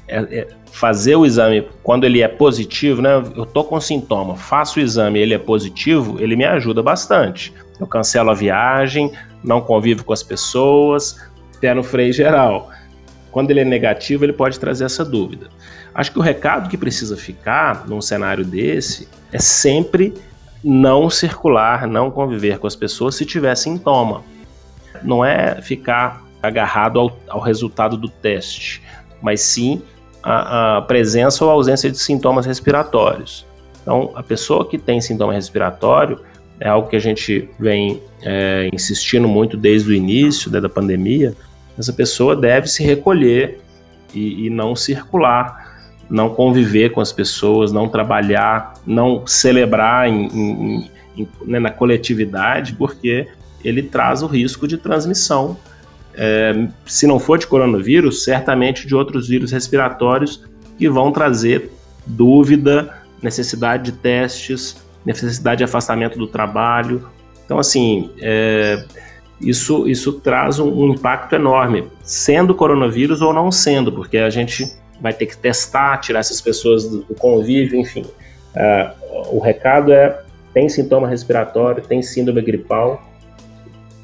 é, 0.07 0.19
é, 0.39 0.47
fazer 0.71 1.15
o 1.15 1.25
exame 1.25 1.65
quando 1.81 2.03
ele 2.03 2.21
é 2.21 2.27
positivo, 2.27 3.01
né? 3.01 3.23
Eu 3.35 3.45
tô 3.45 3.63
com 3.63 3.79
sintoma, 3.79 4.35
faço 4.35 4.79
o 4.79 4.81
exame, 4.81 5.19
ele 5.19 5.33
é 5.33 5.37
positivo, 5.37 6.21
ele 6.21 6.35
me 6.35 6.43
ajuda 6.43 6.83
bastante. 6.83 7.53
Eu 7.79 7.87
cancelo 7.87 8.29
a 8.29 8.33
viagem, 8.33 9.11
não 9.43 9.61
convivo 9.61 10.03
com 10.03 10.11
as 10.11 10.21
pessoas, 10.21 11.17
pé 11.61 11.73
no 11.73 11.83
freio 11.83 12.11
geral. 12.11 12.69
Quando 13.31 13.51
ele 13.51 13.61
é 13.61 13.65
negativo, 13.65 14.25
ele 14.25 14.33
pode 14.33 14.59
trazer 14.59 14.83
essa 14.83 15.05
dúvida. 15.05 15.47
Acho 15.95 16.11
que 16.11 16.19
o 16.19 16.21
recado 16.21 16.69
que 16.69 16.77
precisa 16.77 17.15
ficar 17.15 17.87
num 17.87 18.01
cenário 18.01 18.43
desse 18.43 19.07
é 19.31 19.39
sempre 19.39 20.13
não 20.63 21.09
circular, 21.09 21.87
não 21.87 22.11
conviver 22.11 22.59
com 22.59 22.67
as 22.67 22.75
pessoas 22.75 23.15
se 23.15 23.25
tiver 23.25 23.55
sintoma. 23.55 24.23
Não 25.03 25.25
é 25.25 25.61
ficar 25.61 26.23
agarrado 26.41 26.99
ao, 26.99 27.17
ao 27.27 27.39
resultado 27.39 27.97
do 27.97 28.07
teste, 28.07 28.81
mas 29.21 29.41
sim 29.41 29.81
a, 30.23 30.77
a, 30.77 30.81
presença 30.81 31.43
ou 31.43 31.51
ausência 31.51 31.89
de 31.89 31.97
sintomas 31.97 32.45
respiratórios. 32.45 33.45
Então, 33.81 34.11
a 34.15 34.21
pessoa 34.21 34.67
que 34.67 34.77
tem 34.77 35.01
sintoma 35.01 35.33
respiratório 35.33 36.19
é 36.59 36.69
algo 36.69 36.87
que 36.87 36.95
a 36.95 36.99
gente 36.99 37.49
vem 37.59 38.01
é, 38.21 38.69
insistindo 38.71 39.27
muito 39.27 39.57
desde 39.57 39.89
o 39.89 39.93
início 39.93 40.51
né, 40.51 40.61
da 40.61 40.69
pandemia. 40.69 41.33
Essa 41.77 41.91
pessoa 41.91 42.35
deve 42.35 42.67
se 42.67 42.83
recolher 42.83 43.59
e, 44.13 44.45
e 44.45 44.49
não 44.49 44.75
circular 44.75 45.70
não 46.11 46.29
conviver 46.29 46.89
com 46.91 46.99
as 46.99 47.13
pessoas, 47.13 47.71
não 47.71 47.87
trabalhar, 47.87 48.73
não 48.85 49.25
celebrar 49.25 50.09
em, 50.09 50.27
em, 50.27 50.91
em, 51.17 51.27
né, 51.45 51.57
na 51.57 51.71
coletividade, 51.71 52.73
porque 52.73 53.27
ele 53.63 53.81
traz 53.81 54.21
o 54.21 54.27
risco 54.27 54.67
de 54.67 54.77
transmissão. 54.77 55.57
É, 56.13 56.67
se 56.85 57.07
não 57.07 57.17
for 57.17 57.39
de 57.39 57.47
coronavírus, 57.47 58.25
certamente 58.25 58.85
de 58.85 58.93
outros 58.93 59.29
vírus 59.29 59.53
respiratórios 59.53 60.43
que 60.77 60.89
vão 60.89 61.13
trazer 61.13 61.71
dúvida, 62.05 62.93
necessidade 63.23 63.91
de 63.91 63.91
testes, 63.93 64.75
necessidade 65.05 65.59
de 65.59 65.63
afastamento 65.63 66.19
do 66.19 66.27
trabalho. 66.27 67.07
Então, 67.45 67.57
assim, 67.57 68.11
é, 68.19 68.83
isso, 69.39 69.87
isso 69.87 70.11
traz 70.13 70.59
um, 70.59 70.67
um 70.67 70.89
impacto 70.89 71.33
enorme, 71.35 71.85
sendo 72.03 72.53
coronavírus 72.53 73.21
ou 73.21 73.31
não 73.31 73.49
sendo, 73.49 73.93
porque 73.93 74.17
a 74.17 74.29
gente 74.29 74.81
vai 75.01 75.13
ter 75.13 75.25
que 75.25 75.35
testar, 75.35 75.97
tirar 75.97 76.19
essas 76.19 76.39
pessoas 76.39 76.87
do, 76.87 77.03
convívio, 77.15 77.79
enfim. 77.79 78.05
Uh, 78.55 79.35
o 79.35 79.39
recado 79.39 79.91
é: 79.91 80.21
tem 80.53 80.69
sintoma 80.69 81.07
respiratório, 81.07 81.83
tem 81.83 82.01
síndrome 82.01 82.41
gripal, 82.41 83.01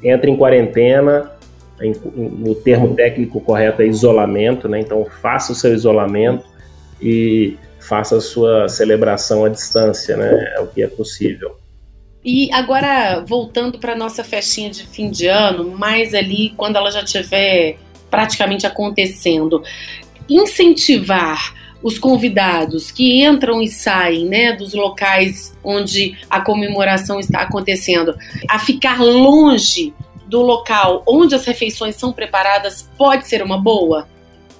entra 0.02 0.28
em 0.28 0.36
quarentena. 0.36 1.32
Em, 1.80 1.92
no 1.92 2.56
termo 2.56 2.92
técnico 2.96 3.40
correto 3.40 3.82
é 3.82 3.86
isolamento, 3.86 4.68
né? 4.68 4.80
Então 4.80 5.06
faça 5.22 5.52
o 5.52 5.54
seu 5.54 5.72
isolamento 5.72 6.44
e 7.00 7.56
faça 7.78 8.16
a 8.16 8.20
sua 8.20 8.68
celebração 8.68 9.44
à 9.44 9.48
distância, 9.48 10.16
né? 10.16 10.54
É 10.56 10.60
o 10.60 10.66
que 10.66 10.82
é 10.82 10.88
possível. 10.88 11.56
E 12.24 12.52
agora, 12.52 13.24
voltando 13.26 13.78
para 13.78 13.94
nossa 13.94 14.24
festinha 14.24 14.70
de 14.70 14.84
fim 14.84 15.08
de 15.08 15.28
ano, 15.28 15.70
mais 15.70 16.14
ali 16.14 16.52
quando 16.56 16.76
ela 16.76 16.90
já 16.90 17.02
estiver 17.02 17.76
praticamente 18.10 18.66
acontecendo, 18.66 19.62
incentivar 20.28 21.54
os 21.82 21.98
convidados 21.98 22.90
que 22.90 23.22
entram 23.24 23.62
e 23.62 23.68
saem 23.68 24.26
né, 24.26 24.52
dos 24.52 24.74
locais 24.74 25.56
onde 25.62 26.18
a 26.28 26.40
comemoração 26.40 27.20
está 27.20 27.42
acontecendo 27.42 28.16
a 28.48 28.58
ficar 28.58 29.00
longe 29.00 29.94
do 30.26 30.42
local 30.42 31.02
onde 31.06 31.34
as 31.34 31.44
refeições 31.44 31.94
são 31.94 32.12
preparadas 32.12 32.90
pode 32.98 33.26
ser 33.26 33.42
uma 33.42 33.58
boa? 33.58 34.06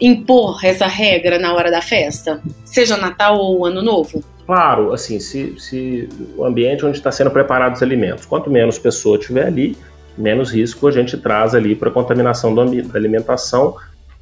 Impor 0.01 0.65
essa 0.65 0.87
regra 0.87 1.39
na 1.39 1.53
hora 1.53 1.71
da 1.71 1.83
festa, 1.83 2.41
seja 2.65 2.97
Natal 2.97 3.37
ou 3.39 3.67
Ano 3.67 3.83
Novo? 3.83 4.23
Claro, 4.47 4.93
assim, 4.95 5.21
se, 5.21 5.55
se 5.59 6.09
o 6.37 6.45
ambiente 6.45 6.87
onde 6.87 6.97
está 6.97 7.13
sendo 7.13 7.31
preparados 7.31 7.79
os 7.79 7.83
alimentos, 7.83 8.25
quanto 8.25 8.49
menos 8.49 8.79
pessoa 8.79 9.19
tiver 9.19 9.47
ali, 9.47 9.77
menos 10.17 10.53
risco 10.53 10.87
a 10.87 10.91
gente 10.91 11.17
traz 11.19 11.55
ali 11.55 11.75
para 11.75 11.91
contaminação 11.91 12.55
da 12.55 12.63
alimentação 12.95 13.77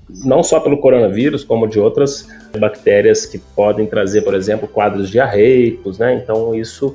não 0.08 0.42
só 0.42 0.60
pelo 0.60 0.78
coronavírus, 0.78 1.44
como 1.44 1.66
de 1.66 1.80
outras 1.80 2.28
bactérias 2.58 3.26
que 3.26 3.38
podem 3.38 3.86
trazer, 3.86 4.22
por 4.22 4.34
exemplo, 4.34 4.68
quadros 4.68 5.10
diarreicos, 5.10 5.98
né? 5.98 6.14
Então, 6.14 6.54
isso, 6.54 6.94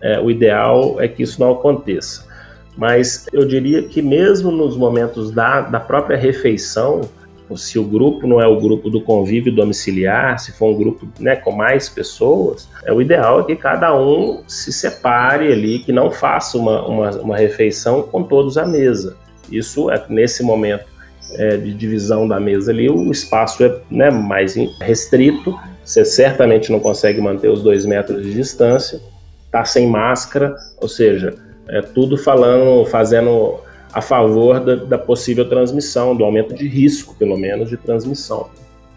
é, 0.00 0.20
o 0.20 0.30
ideal 0.30 1.00
é 1.00 1.08
que 1.08 1.22
isso 1.22 1.40
não 1.40 1.52
aconteça. 1.52 2.24
Mas 2.76 3.26
eu 3.32 3.44
diria 3.44 3.82
que 3.82 4.02
mesmo 4.02 4.50
nos 4.50 4.76
momentos 4.76 5.30
da, 5.30 5.62
da 5.62 5.80
própria 5.80 6.16
refeição, 6.16 7.00
se 7.56 7.78
o 7.78 7.84
grupo 7.84 8.26
não 8.26 8.40
é 8.40 8.46
o 8.46 8.60
grupo 8.60 8.90
do 8.90 9.00
convívio 9.00 9.54
domiciliar, 9.54 10.38
se 10.38 10.52
for 10.52 10.66
um 10.66 10.76
grupo 10.76 11.08
né, 11.18 11.36
com 11.36 11.52
mais 11.52 11.88
pessoas, 11.88 12.68
é 12.84 12.92
o 12.92 13.00
ideal 13.00 13.40
é 13.40 13.44
que 13.44 13.56
cada 13.56 13.96
um 13.96 14.42
se 14.46 14.72
separe 14.72 15.52
ali, 15.52 15.78
que 15.78 15.92
não 15.92 16.10
faça 16.10 16.58
uma, 16.58 16.86
uma, 16.86 17.10
uma 17.12 17.36
refeição 17.36 18.02
com 18.02 18.22
todos 18.22 18.58
à 18.58 18.66
mesa. 18.66 19.16
Isso 19.50 19.90
é 19.90 20.04
nesse 20.08 20.42
momento 20.42 20.95
é, 21.32 21.56
de 21.56 21.72
divisão 21.74 22.26
da 22.26 22.38
mesa 22.38 22.70
ali, 22.70 22.88
o 22.88 23.10
espaço 23.10 23.64
é 23.64 23.80
né, 23.90 24.10
mais 24.10 24.54
restrito, 24.80 25.58
você 25.84 26.04
certamente 26.04 26.70
não 26.70 26.80
consegue 26.80 27.20
manter 27.20 27.48
os 27.48 27.62
dois 27.62 27.84
metros 27.86 28.22
de 28.22 28.34
distância, 28.34 29.00
tá 29.50 29.64
sem 29.64 29.86
máscara, 29.88 30.54
ou 30.80 30.88
seja, 30.88 31.34
é 31.68 31.80
tudo 31.80 32.16
falando, 32.16 32.84
fazendo 32.86 33.60
a 33.92 34.00
favor 34.02 34.60
da, 34.60 34.74
da 34.76 34.98
possível 34.98 35.48
transmissão, 35.48 36.14
do 36.14 36.24
aumento 36.24 36.54
de 36.54 36.68
risco, 36.68 37.14
pelo 37.14 37.36
menos, 37.36 37.70
de 37.70 37.76
transmissão. 37.76 38.48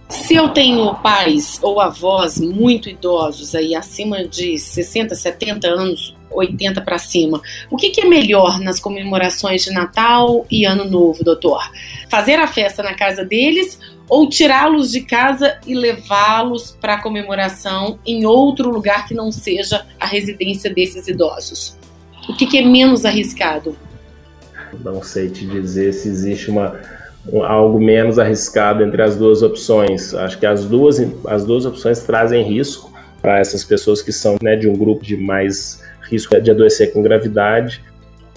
Se 0.09 0.35
eu 0.35 0.49
tenho 0.49 0.93
pais 0.95 1.59
ou 1.61 1.79
avós 1.79 2.39
muito 2.39 2.89
idosos, 2.89 3.53
aí 3.53 3.75
acima 3.75 4.27
de 4.27 4.57
60, 4.57 5.15
70 5.15 5.67
anos, 5.67 6.15
80 6.31 6.81
para 6.81 6.97
cima, 6.97 7.41
o 7.69 7.77
que, 7.77 7.89
que, 7.89 8.01
é 8.01 8.05
melhor 8.05 8.59
nas 8.59 8.79
comemorações 8.79 9.63
de 9.63 9.71
Natal 9.71 10.45
e 10.49 10.65
Ano 10.65 10.85
Novo, 10.85 11.23
doutor? 11.23 11.61
Fazer 12.09 12.35
a 12.35 12.47
festa 12.47 12.83
na 12.83 12.93
casa 12.93 13.23
deles 13.25 13.79
ou 14.07 14.27
tirá-los 14.27 14.91
de 14.91 15.01
casa 15.01 15.59
e 15.65 15.75
levá-los 15.75 16.71
para 16.81 16.95
a 16.95 17.01
comemoração 17.01 17.99
em 18.05 18.25
outro 18.25 18.69
lugar 18.69 19.07
que 19.07 19.13
não 19.13 19.31
seja 19.31 19.85
a 19.99 20.05
residência 20.05 20.73
desses 20.73 21.07
idosos? 21.07 21.77
O 22.27 22.35
que, 22.35 22.45
que 22.45 22.57
é 22.57 22.65
menos 22.65 23.05
arriscado? 23.05 23.77
Não 24.83 25.01
sei 25.01 25.29
te 25.29 25.45
dizer 25.45 25.93
se 25.93 26.07
existe 26.07 26.49
uma 26.49 26.79
algo 27.43 27.79
menos 27.79 28.17
arriscado 28.17 28.83
entre 28.83 29.01
as 29.01 29.15
duas 29.15 29.41
opções. 29.41 30.13
Acho 30.13 30.39
que 30.39 30.45
as 30.45 30.65
duas, 30.65 30.99
as 31.27 31.45
duas 31.45 31.65
opções 31.65 31.99
trazem 31.99 32.43
risco 32.43 32.91
para 33.21 33.39
essas 33.39 33.63
pessoas 33.63 34.01
que 34.01 34.11
são 34.11 34.37
né, 34.41 34.55
de 34.55 34.67
um 34.67 34.75
grupo 34.75 35.03
de 35.03 35.17
mais 35.17 35.83
risco 36.09 36.39
de 36.39 36.51
adoecer 36.51 36.93
com 36.93 37.01
gravidade. 37.01 37.83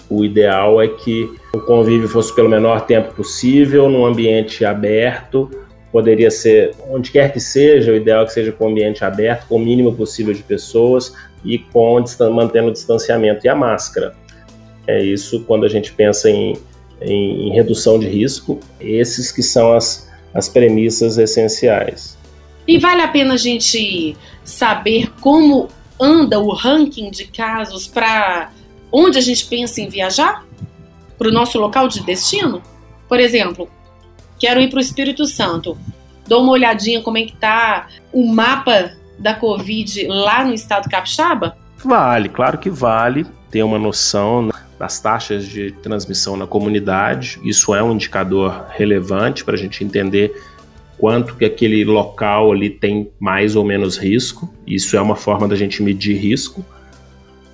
O 0.09 0.23
ideal 0.23 0.81
é 0.81 0.87
que 0.87 1.29
o 1.53 1.59
convívio 1.59 2.07
fosse 2.07 2.33
pelo 2.35 2.49
menor 2.49 2.81
tempo 2.81 3.13
possível, 3.13 3.89
num 3.89 4.05
ambiente 4.05 4.63
aberto. 4.65 5.49
Poderia 5.91 6.31
ser 6.31 6.71
onde 6.89 7.11
quer 7.11 7.31
que 7.31 7.39
seja, 7.39 7.91
o 7.91 7.95
ideal 7.95 8.23
é 8.23 8.25
que 8.25 8.33
seja 8.33 8.51
com 8.51 8.65
o 8.65 8.69
ambiente 8.69 9.05
aberto, 9.05 9.47
com 9.47 9.55
o 9.55 9.59
mínimo 9.59 9.93
possível 9.93 10.33
de 10.33 10.43
pessoas 10.43 11.13
e 11.45 11.59
com 11.59 12.03
mantendo 12.31 12.69
o 12.69 12.73
distanciamento 12.73 13.45
e 13.45 13.49
a 13.49 13.55
máscara. 13.55 14.13
É 14.87 15.01
isso 15.01 15.43
quando 15.45 15.65
a 15.65 15.69
gente 15.69 15.93
pensa 15.93 16.29
em 16.29 16.57
em, 17.03 17.49
em 17.49 17.53
redução 17.53 17.99
de 17.99 18.07
risco. 18.07 18.59
Esses 18.79 19.31
que 19.31 19.43
são 19.43 19.73
as, 19.73 20.09
as 20.33 20.49
premissas 20.49 21.17
essenciais. 21.17 22.17
E 22.67 22.77
vale 22.77 23.01
a 23.01 23.07
pena 23.07 23.33
a 23.33 23.37
gente 23.37 24.15
saber 24.43 25.11
como 25.19 25.67
anda 26.03 26.37
o 26.37 26.53
ranking 26.53 27.09
de 27.09 27.25
casos 27.25 27.87
para 27.87 28.51
onde 28.91 29.17
a 29.17 29.21
gente 29.21 29.45
pensa 29.45 29.79
em 29.79 29.87
viajar? 29.87 30.43
Para 31.17 31.29
o 31.29 31.31
nosso 31.31 31.57
local 31.57 31.87
de 31.87 32.03
destino? 32.03 32.61
Por 33.07 33.19
exemplo, 33.19 33.69
quero 34.37 34.59
ir 34.59 34.69
para 34.69 34.77
o 34.77 34.81
Espírito 34.81 35.25
Santo. 35.25 35.77
Dou 36.27 36.43
uma 36.43 36.51
olhadinha 36.51 37.01
como 37.01 37.17
é 37.17 37.23
que 37.23 37.35
tá 37.35 37.87
o 38.11 38.27
mapa 38.27 38.91
da 39.17 39.33
Covid 39.33 40.07
lá 40.07 40.43
no 40.43 40.53
estado 40.53 40.89
capixaba? 40.89 41.57
Vale, 41.83 42.27
claro 42.27 42.57
que 42.57 42.69
vale 42.69 43.25
ter 43.49 43.63
uma 43.63 43.79
noção 43.79 44.49
das 44.79 44.99
taxas 44.99 45.45
de 45.45 45.71
transmissão 45.83 46.35
na 46.35 46.47
comunidade. 46.47 47.39
Isso 47.43 47.73
é 47.73 47.81
um 47.81 47.93
indicador 47.93 48.65
relevante 48.69 49.45
para 49.45 49.53
a 49.53 49.57
gente 49.57 49.83
entender 49.83 50.33
quanto 50.97 51.35
que 51.35 51.45
aquele 51.45 51.83
local 51.83 52.51
ali 52.51 52.69
tem 52.69 53.09
mais 53.19 53.55
ou 53.55 53.63
menos 53.63 53.97
risco. 53.97 54.53
Isso 54.65 54.95
é 54.95 55.01
uma 55.01 55.15
forma 55.15 55.47
da 55.47 55.55
gente 55.55 55.81
medir 55.81 56.17
risco, 56.17 56.65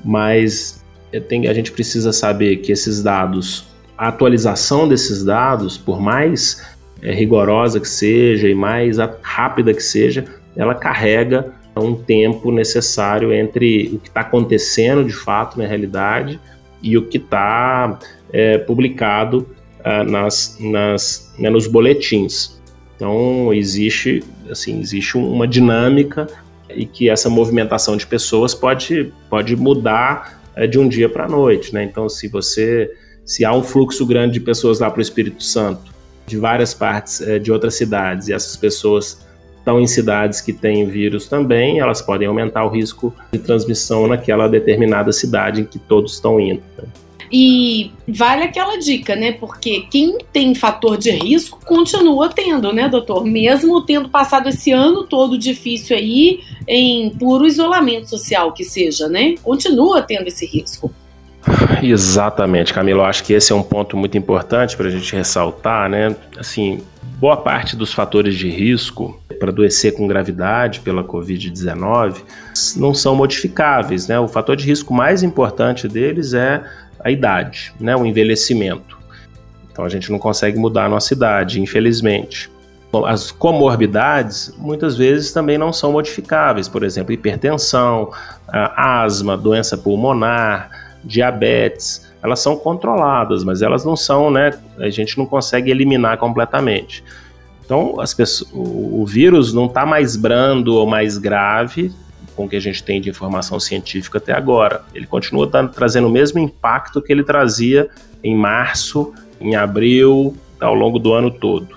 mas 0.04 0.84
tenho, 1.28 1.50
a 1.50 1.54
gente 1.54 1.72
precisa 1.72 2.12
saber 2.12 2.58
que 2.58 2.72
esses 2.72 3.02
dados, 3.02 3.66
a 3.98 4.10
atualização 4.10 4.88
desses 4.88 5.24
dados, 5.24 5.78
por 5.78 6.00
mais 6.00 6.66
é, 7.02 7.14
rigorosa 7.14 7.80
que 7.80 7.90
seja 7.90 8.48
e 8.48 8.54
mais 8.54 8.98
rápida 9.22 9.74
que 9.74 9.84
seja, 9.84 10.26
ela 10.56 10.76
carrega 10.76 11.54
um 11.76 11.96
tempo 11.96 12.52
necessário 12.52 13.32
entre 13.34 13.92
o 13.94 14.00
que 14.00 14.10
está 14.10 14.22
acontecendo 14.22 15.04
de 15.04 15.14
fato 15.14 15.58
na 15.58 15.66
realidade 15.66 16.40
e 16.82 16.98
o 16.98 17.08
que 17.08 17.18
está 17.18 18.00
é, 18.32 18.58
publicado 18.58 19.48
uh, 19.80 20.04
nas, 20.04 20.58
nas, 20.60 21.34
né, 21.38 21.50
nos 21.50 21.68
boletins. 21.68 22.59
Então 23.00 23.54
existe 23.54 24.22
assim 24.50 24.82
existe 24.82 25.18
uma 25.18 25.48
dinâmica 25.48 26.28
e 26.70 26.86
que 26.86 27.10
essa 27.10 27.30
movimentação 27.30 27.96
de 27.96 28.06
pessoas 28.06 28.54
pode, 28.54 29.14
pode 29.30 29.56
mudar 29.56 30.42
é, 30.54 30.68
de 30.68 30.78
um 30.78 30.88
dia 30.88 31.08
para 31.08 31.24
a 31.24 31.30
noite, 31.30 31.74
né? 31.74 31.82
Então 31.82 32.10
se 32.10 32.28
você 32.28 32.92
se 33.26 33.46
há 33.46 33.54
um 33.54 33.64
fluxo 33.64 34.06
grande 34.06 34.34
de 34.34 34.40
pessoas 34.42 34.80
lá 34.80 34.92
para 34.92 35.00
o 35.00 35.02
Espírito 35.02 35.42
Santo, 35.42 35.94
de 36.28 36.38
várias 36.38 36.74
partes 36.74 37.22
é, 37.22 37.40
de 37.40 37.54
outras 37.54 37.76
cidades 37.76 38.28
e 38.28 38.34
essas 38.34 38.58
pessoas 38.58 39.26
estão 39.58 39.80
em 39.80 39.88
cidades 39.88 40.42
que 40.42 40.52
têm 40.52 40.86
vírus 40.86 41.30
também, 41.30 41.80
elas 41.80 42.02
podem 42.02 42.28
aumentar 42.28 42.66
o 42.66 42.70
risco 42.70 43.14
de 43.32 43.40
transmissão 43.40 44.08
naquela 44.08 44.50
determinada 44.50 45.14
cidade 45.14 45.62
em 45.62 45.66
que 45.66 45.80
todos 45.80 46.16
estão 46.16 46.38
indo. 46.40 46.62
Né? 46.78 46.84
E 47.32 47.92
vale 48.08 48.44
aquela 48.44 48.78
dica, 48.78 49.16
né? 49.16 49.32
Porque 49.34 49.82
quem 49.92 50.18
tem 50.34 50.56
fator 50.56 50.98
de 50.98 51.12
risco 51.12 51.60
continua 51.64 52.30
tendo, 52.30 52.74
né, 52.74 52.90
doutor? 52.90 53.24
Mesmo 53.24 53.82
tendo 53.82 54.10
passado 54.10 54.50
esse 54.50 54.72
ano 54.72 55.04
todo 55.04 55.38
difícil 55.38 55.96
aí 55.96 56.40
em 56.68 57.10
puro 57.12 57.46
isolamento 57.46 58.10
social 58.10 58.52
que 58.52 58.64
seja, 58.64 59.08
né? 59.08 59.36
Continua 59.44 60.02
tendo 60.02 60.28
esse 60.28 60.46
risco. 60.46 60.92
Exatamente, 61.82 62.74
Camilo. 62.74 63.02
Acho 63.02 63.24
que 63.24 63.34
esse 63.34 63.52
é 63.52 63.56
um 63.56 63.64
ponto 63.64 63.96
muito 63.96 64.18
importante 64.18 64.76
para 64.76 64.88
a 64.88 64.92
gente 64.92 65.16
ressaltar, 65.16 65.90
né? 65.90 66.16
Assim, 66.38 66.82
boa 67.20 67.38
parte 67.38 67.76
dos 67.76 67.94
fatores 67.94 68.36
de 68.36 68.50
risco 68.50 69.20
para 69.40 69.50
adoecer 69.50 69.94
com 69.94 70.08
gravidade 70.08 70.80
pela 70.82 71.04
Covid-19 71.04 72.18
não 72.78 72.94
são 72.94 73.16
modificáveis. 73.16 74.08
Né? 74.08 74.20
O 74.20 74.28
fator 74.28 74.56
de 74.56 74.66
risco 74.66 74.94
mais 74.94 75.24
importante 75.24 75.88
deles 75.88 76.34
é 76.34 76.64
a 77.04 77.12
idade, 77.12 77.74
né? 77.80 77.96
o 77.96 78.06
envelhecimento. 78.06 78.98
Então 79.72 79.86
a 79.86 79.90
gente 79.90 80.12
não 80.12 80.20
consegue 80.20 80.58
mudar 80.58 80.86
a 80.86 80.90
nossa 80.90 81.14
idade, 81.14 81.62
infelizmente. 81.62 82.50
As 83.06 83.32
comorbidades 83.32 84.54
muitas 84.58 84.98
vezes 84.98 85.32
também 85.32 85.58
não 85.58 85.72
são 85.72 85.92
modificáveis, 85.92 86.68
por 86.68 86.84
exemplo, 86.84 87.14
hipertensão, 87.14 88.12
asma, 88.48 89.38
doença 89.38 89.78
pulmonar, 89.78 90.72
diabetes 91.04 92.10
elas 92.22 92.40
são 92.40 92.58
controladas, 92.58 93.44
mas 93.44 93.62
elas 93.62 93.86
não 93.86 93.96
são, 93.96 94.30
né? 94.30 94.52
A 94.78 94.90
gente 94.90 95.18
não 95.18 95.26
consegue 95.26 95.72
eliminar 95.72 96.18
completamente. 96.18 97.04
Então, 97.64 98.00
as 98.00 98.14
pessoas, 98.14 98.50
o 98.54 99.06
vírus 99.06 99.54
não 99.54 99.68
está 99.68 99.86
mais 99.86 100.16
brando 100.16 100.76
ou 100.76 100.88
mais 100.88 101.18
grave 101.18 101.94
com 102.40 102.46
o 102.46 102.50
que 102.50 102.56
a 102.56 102.62
gente 102.62 102.82
tem 102.82 103.02
de 103.02 103.10
informação 103.10 103.60
científica 103.60 104.18
até 104.18 104.32
agora. 104.32 104.82
Ele 104.96 105.06
continua 105.06 105.46
trazendo 105.68 106.08
o 106.08 106.10
mesmo 106.10 106.40
impacto 106.40 107.02
que 107.02 107.12
ele 107.12 107.22
trazia 107.22 107.90
em 108.24 108.34
março, 108.34 109.14
em 109.42 109.58
abril, 109.58 110.34
ao 110.58 110.74
longo 110.74 110.98
do 111.00 111.12
ano 111.12 111.30
todo. 111.30 111.68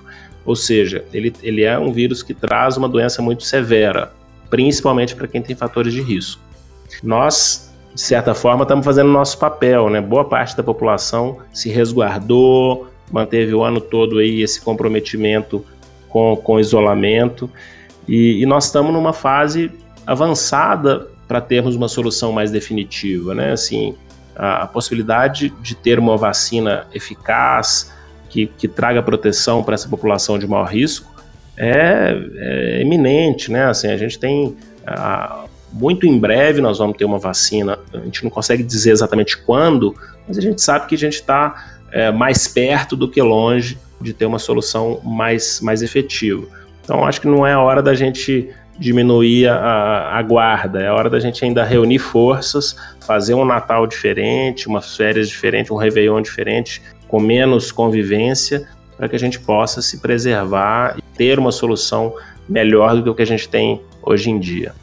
Ou 0.46 0.54
seja, 0.54 1.04
ele, 1.12 1.34
ele 1.42 1.64
é 1.64 1.76
um 1.76 1.92
vírus 1.92 2.22
que 2.22 2.32
traz 2.32 2.76
uma 2.76 2.88
doença 2.88 3.20
muito 3.20 3.42
severa, 3.42 4.12
principalmente 4.50 5.16
para 5.16 5.26
quem 5.26 5.42
tem 5.42 5.56
fatores 5.56 5.92
de 5.92 6.00
risco. 6.00 6.40
Nós 7.02 7.72
de 7.92 8.00
certa 8.00 8.32
forma, 8.32 8.62
estamos 8.62 8.84
fazendo 8.84 9.08
o 9.08 9.12
nosso 9.12 9.36
papel, 9.38 9.90
né? 9.90 10.00
Boa 10.00 10.24
parte 10.24 10.56
da 10.56 10.62
população 10.62 11.40
se 11.52 11.68
resguardou, 11.70 12.86
manteve 13.10 13.52
o 13.52 13.64
ano 13.64 13.80
todo 13.80 14.18
aí 14.18 14.42
esse 14.42 14.60
comprometimento 14.60 15.62
com, 16.08 16.34
com 16.36 16.58
isolamento, 16.58 17.50
e, 18.08 18.40
e 18.42 18.46
nós 18.46 18.66
estamos 18.66 18.92
numa 18.94 19.12
fase 19.12 19.70
avançada 20.06 21.08
para 21.26 21.40
termos 21.40 21.76
uma 21.76 21.88
solução 21.88 22.32
mais 22.32 22.50
definitiva, 22.50 23.34
né? 23.34 23.52
Assim, 23.52 23.94
a, 24.36 24.62
a 24.62 24.66
possibilidade 24.66 25.50
de 25.60 25.74
ter 25.74 25.98
uma 25.98 26.16
vacina 26.16 26.86
eficaz, 26.92 27.92
que, 28.28 28.46
que 28.46 28.66
traga 28.66 29.02
proteção 29.02 29.62
para 29.62 29.74
essa 29.74 29.88
população 29.88 30.38
de 30.38 30.46
maior 30.46 30.66
risco, 30.66 31.12
é, 31.56 32.14
é 32.36 32.80
eminente, 32.80 33.50
né? 33.50 33.66
Assim, 33.66 33.88
a 33.88 33.96
gente 33.96 34.18
tem 34.18 34.56
a, 34.86 35.44
muito 35.72 36.06
em 36.06 36.18
breve 36.18 36.60
nós 36.60 36.78
vamos 36.78 36.96
ter 36.96 37.04
uma 37.04 37.18
vacina. 37.18 37.78
A 37.92 37.98
gente 37.98 38.22
não 38.22 38.30
consegue 38.30 38.62
dizer 38.62 38.90
exatamente 38.90 39.36
quando, 39.38 39.94
mas 40.26 40.36
a 40.36 40.40
gente 40.40 40.60
sabe 40.60 40.86
que 40.86 40.94
a 40.94 40.98
gente 40.98 41.14
está 41.14 41.78
é, 41.90 42.10
mais 42.10 42.46
perto 42.46 42.96
do 42.96 43.08
que 43.08 43.20
longe 43.22 43.78
de 44.00 44.12
ter 44.12 44.26
uma 44.26 44.38
solução 44.38 45.00
mais, 45.04 45.60
mais 45.60 45.82
efetiva. 45.82 46.46
Então 46.84 47.06
acho 47.06 47.20
que 47.20 47.28
não 47.28 47.46
é 47.46 47.52
a 47.52 47.60
hora 47.60 47.82
da 47.82 47.94
gente 47.94 48.50
diminuir 48.78 49.48
a, 49.48 50.16
a, 50.16 50.22
guarda, 50.22 50.80
é 50.80 50.90
hora 50.90 51.10
da 51.10 51.20
gente 51.20 51.44
ainda 51.44 51.62
reunir 51.62 51.98
forças, 51.98 52.76
fazer 53.00 53.34
um 53.34 53.44
Natal 53.44 53.86
diferente, 53.86 54.66
umas 54.66 54.96
férias 54.96 55.28
diferentes, 55.28 55.70
um 55.70 55.76
Réveillon 55.76 56.20
diferente, 56.22 56.82
com 57.06 57.20
menos 57.20 57.70
convivência, 57.70 58.66
para 58.96 59.08
que 59.08 59.16
a 59.16 59.18
gente 59.18 59.38
possa 59.38 59.82
se 59.82 60.00
preservar 60.00 60.96
e 60.98 61.02
ter 61.16 61.38
uma 61.38 61.52
solução 61.52 62.14
melhor 62.48 62.94
do 62.96 63.02
que 63.02 63.10
o 63.10 63.14
que 63.14 63.22
a 63.22 63.26
gente 63.26 63.48
tem 63.48 63.80
hoje 64.02 64.30
em 64.30 64.38
dia. 64.38 64.74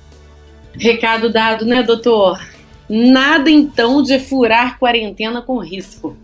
Recado 0.73 1.29
dado, 1.29 1.65
né, 1.65 1.83
doutor? 1.83 2.39
Nada 2.87 3.49
então 3.49 4.01
de 4.01 4.19
furar 4.19 4.79
quarentena 4.79 5.41
com 5.41 5.59
risco. 5.59 6.15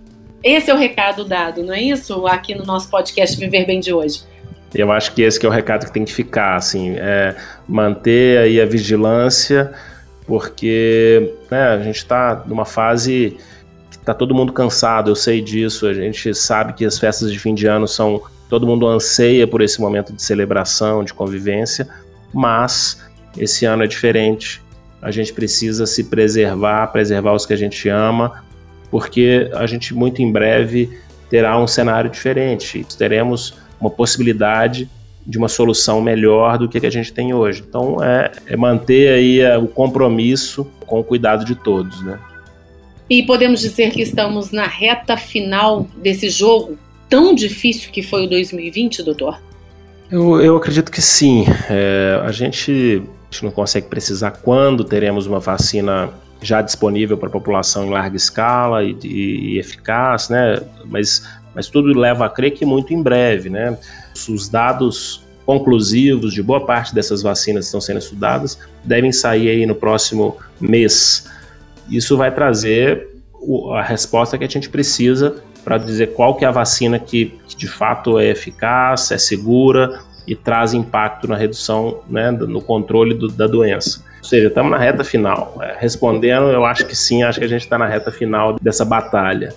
Esse 0.44 0.70
é 0.70 0.74
o 0.74 0.78
recado 0.78 1.26
dado, 1.26 1.64
não 1.64 1.74
é 1.74 1.82
isso? 1.82 2.28
Aqui 2.28 2.54
no 2.54 2.64
nosso 2.66 2.90
podcast 2.90 3.36
Viver 3.38 3.66
Bem 3.66 3.80
de 3.80 3.92
hoje. 3.92 4.22
Eu 4.76 4.92
acho 4.92 5.14
que 5.14 5.22
esse 5.22 5.40
que 5.40 5.46
é 5.46 5.50
o 5.50 5.52
recado 5.52 5.86
que 5.86 5.92
tem 5.94 6.04
que 6.04 6.14
ficar, 6.14 6.56
assim, 6.56 6.96
é 6.98 7.36
manter 7.68 8.40
aí 8.40 8.60
a 8.60 8.66
vigilância, 8.66 9.74
porque 10.28 11.34
né, 11.50 11.70
a 11.70 11.80
gente 11.80 11.98
está 11.98 12.44
numa 12.46 12.66
fase 12.66 13.38
que 13.90 13.98
Tá 14.06 14.14
todo 14.14 14.36
mundo 14.36 14.54
cansado, 14.54 15.10
eu 15.10 15.16
sei 15.16 15.42
disso. 15.42 15.88
A 15.88 15.94
gente 15.94 16.34
sabe 16.36 16.74
que 16.74 16.86
as 16.86 17.00
festas 17.00 17.32
de 17.32 17.40
fim 17.40 17.56
de 17.56 17.66
ano 17.66 17.88
são. 17.88 18.22
Todo 18.48 18.68
mundo 18.68 18.88
anseia 18.88 19.48
por 19.48 19.60
esse 19.62 19.82
momento 19.82 20.14
de 20.14 20.22
celebração, 20.22 21.04
de 21.04 21.12
convivência, 21.12 21.88
mas 22.32 23.04
esse 23.36 23.66
ano 23.66 23.84
é 23.84 23.88
diferente. 23.88 24.62
A 25.02 25.10
gente 25.10 25.34
precisa 25.34 25.88
se 25.88 26.04
preservar, 26.04 26.88
preservar 26.88 27.34
os 27.34 27.44
que 27.44 27.54
a 27.54 27.58
gente 27.58 27.90
ama, 27.90 28.44
porque 28.92 29.50
a 29.56 29.66
gente 29.66 29.96
muito 29.96 30.22
em 30.22 30.32
breve 30.32 30.96
terá 31.28 31.58
um 31.58 31.66
cenário 31.66 32.08
diferente. 32.10 32.86
Teremos 32.98 33.58
uma 33.80 33.90
possibilidade 33.90 34.90
de 35.26 35.38
uma 35.38 35.48
solução 35.48 36.02
melhor 36.02 36.58
do 36.58 36.70
que 36.70 36.86
a 36.86 36.90
gente 36.90 37.12
tem 37.12 37.34
hoje. 37.34 37.64
Então 37.68 38.04
é, 38.04 38.32
é 38.48 38.56
manter 38.56 39.14
aí 39.14 39.40
é, 39.40 39.58
o 39.58 39.68
compromisso 39.68 40.68
com 40.86 41.00
o 41.00 41.04
cuidado 41.04 41.44
de 41.44 41.56
todos, 41.56 42.02
né? 42.04 42.20
E 43.10 43.24
podemos 43.24 43.62
dizer 43.62 43.92
que 43.92 44.02
estamos 44.02 44.52
na 44.52 44.66
reta 44.66 45.16
final 45.16 45.88
desse 45.98 46.30
jogo 46.30 46.78
tão 47.08 47.36
difícil 47.36 47.92
que 47.92 48.02
foi 48.02 48.26
o 48.26 48.30
2020, 48.30 49.04
doutor? 49.04 49.40
Eu, 50.12 50.42
eu 50.42 50.56
acredito 50.58 50.92
que 50.92 51.02
sim. 51.02 51.46
É, 51.70 52.20
a, 52.24 52.32
gente, 52.32 53.02
a 53.02 53.34
gente 53.34 53.44
não 53.44 53.52
consegue 53.52 53.88
precisar 53.88 54.32
quando 54.32 54.84
teremos 54.84 55.28
uma 55.28 55.40
vacina 55.40 56.10
já 56.42 56.62
disponível 56.62 57.18
para 57.18 57.28
a 57.28 57.32
população 57.32 57.86
em 57.86 57.90
larga 57.90 58.16
escala 58.16 58.84
e, 58.84 58.96
e, 59.04 59.54
e, 59.54 59.60
eficaz, 59.60 60.30
né? 60.30 60.62
Mas, 60.86 61.28
mas 61.56 61.68
tudo 61.68 61.98
leva 61.98 62.26
a 62.26 62.30
crer 62.30 62.52
que 62.52 62.66
muito 62.66 62.94
em 62.94 63.02
breve, 63.02 63.50
né? 63.50 63.78
Os 64.30 64.50
dados 64.50 65.24
conclusivos 65.46 66.34
de 66.34 66.44
boa 66.44 66.66
parte 66.66 66.94
dessas 66.94 67.22
vacinas 67.22 67.66
que 67.66 67.68
estão 67.68 67.82
sendo 67.82 68.00
estudadas 68.00 68.60
devem 68.84 69.12
sair 69.12 69.50
aí 69.50 69.66
no 69.66 69.76
próximo 69.76 70.38
mês. 70.60 71.30
Isso 71.90 72.18
vai 72.18 72.34
trazer 72.34 73.08
a 73.74 73.82
resposta 73.82 74.38
que 74.38 74.44
a 74.44 74.48
gente 74.48 74.70
precisa 74.70 75.36
para 75.64 75.78
dizer 75.78 76.14
qual 76.14 76.36
que 76.36 76.44
é 76.44 76.48
a 76.48 76.52
vacina 76.52 77.00
que, 77.00 77.40
que, 77.48 77.56
de 77.56 77.68
fato 77.68 78.20
é 78.20 78.30
eficaz, 78.30 79.12
é 79.12 79.18
segura 79.18 80.00
e 80.28 80.36
traz 80.36 80.74
impacto 80.74 81.28
na 81.28 81.36
redução, 81.36 82.02
né, 82.10 82.32
no 82.32 82.62
controle 82.62 83.14
do, 83.14 83.28
da 83.28 83.48
doença. 83.48 84.04
Ou 84.20 84.24
seja, 84.24 84.48
estamos 84.48 84.72
na 84.72 84.78
reta 84.78 85.04
final. 85.04 85.56
É, 85.62 85.76
respondendo, 85.80 86.50
eu 86.50 86.66
acho 86.66 86.86
que 86.86 86.96
sim, 86.96 87.22
acho 87.22 87.38
que 87.38 87.46
a 87.46 87.48
gente 87.48 87.62
está 87.62 87.78
na 87.78 87.86
reta 87.86 88.12
final 88.12 88.56
dessa 88.60 88.84
batalha. 88.84 89.54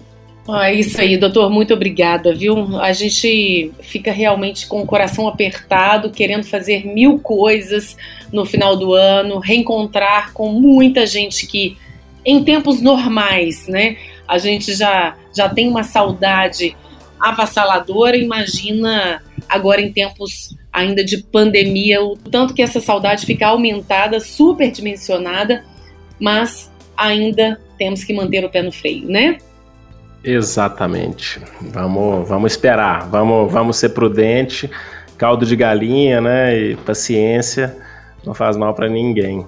É 0.50 0.72
isso 0.72 0.98
aí, 0.98 1.18
doutor, 1.18 1.50
muito 1.50 1.74
obrigada, 1.74 2.34
viu? 2.34 2.80
A 2.80 2.90
gente 2.94 3.70
fica 3.82 4.10
realmente 4.10 4.66
com 4.66 4.80
o 4.80 4.86
coração 4.86 5.28
apertado, 5.28 6.10
querendo 6.10 6.44
fazer 6.44 6.86
mil 6.86 7.18
coisas 7.18 7.98
no 8.32 8.46
final 8.46 8.74
do 8.74 8.94
ano, 8.94 9.40
reencontrar 9.40 10.32
com 10.32 10.50
muita 10.50 11.06
gente 11.06 11.46
que, 11.46 11.76
em 12.24 12.42
tempos 12.42 12.80
normais, 12.80 13.68
né, 13.68 13.98
a 14.26 14.38
gente 14.38 14.74
já, 14.74 15.16
já 15.36 15.50
tem 15.50 15.68
uma 15.68 15.82
saudade 15.82 16.74
avassaladora, 17.20 18.16
imagina 18.16 19.22
agora 19.46 19.82
em 19.82 19.92
tempos 19.92 20.56
ainda 20.72 21.04
de 21.04 21.18
pandemia, 21.18 22.02
o 22.02 22.16
tanto 22.16 22.54
que 22.54 22.62
essa 22.62 22.80
saudade 22.80 23.26
fica 23.26 23.48
aumentada, 23.48 24.18
superdimensionada, 24.18 25.62
mas 26.18 26.72
ainda 26.96 27.60
temos 27.76 28.02
que 28.02 28.14
manter 28.14 28.44
o 28.46 28.48
pé 28.48 28.62
no 28.62 28.72
freio, 28.72 29.06
né? 29.08 29.38
Exatamente. 30.22 31.40
Vamos, 31.60 32.28
vamos 32.28 32.52
esperar, 32.52 33.08
vamos, 33.08 33.52
vamos 33.52 33.76
ser 33.76 33.90
prudente, 33.90 34.70
caldo 35.16 35.46
de 35.46 35.56
galinha, 35.56 36.20
né? 36.20 36.56
E 36.56 36.76
paciência 36.76 37.76
não 38.24 38.34
faz 38.34 38.56
mal 38.56 38.74
para 38.74 38.88
ninguém. 38.88 39.46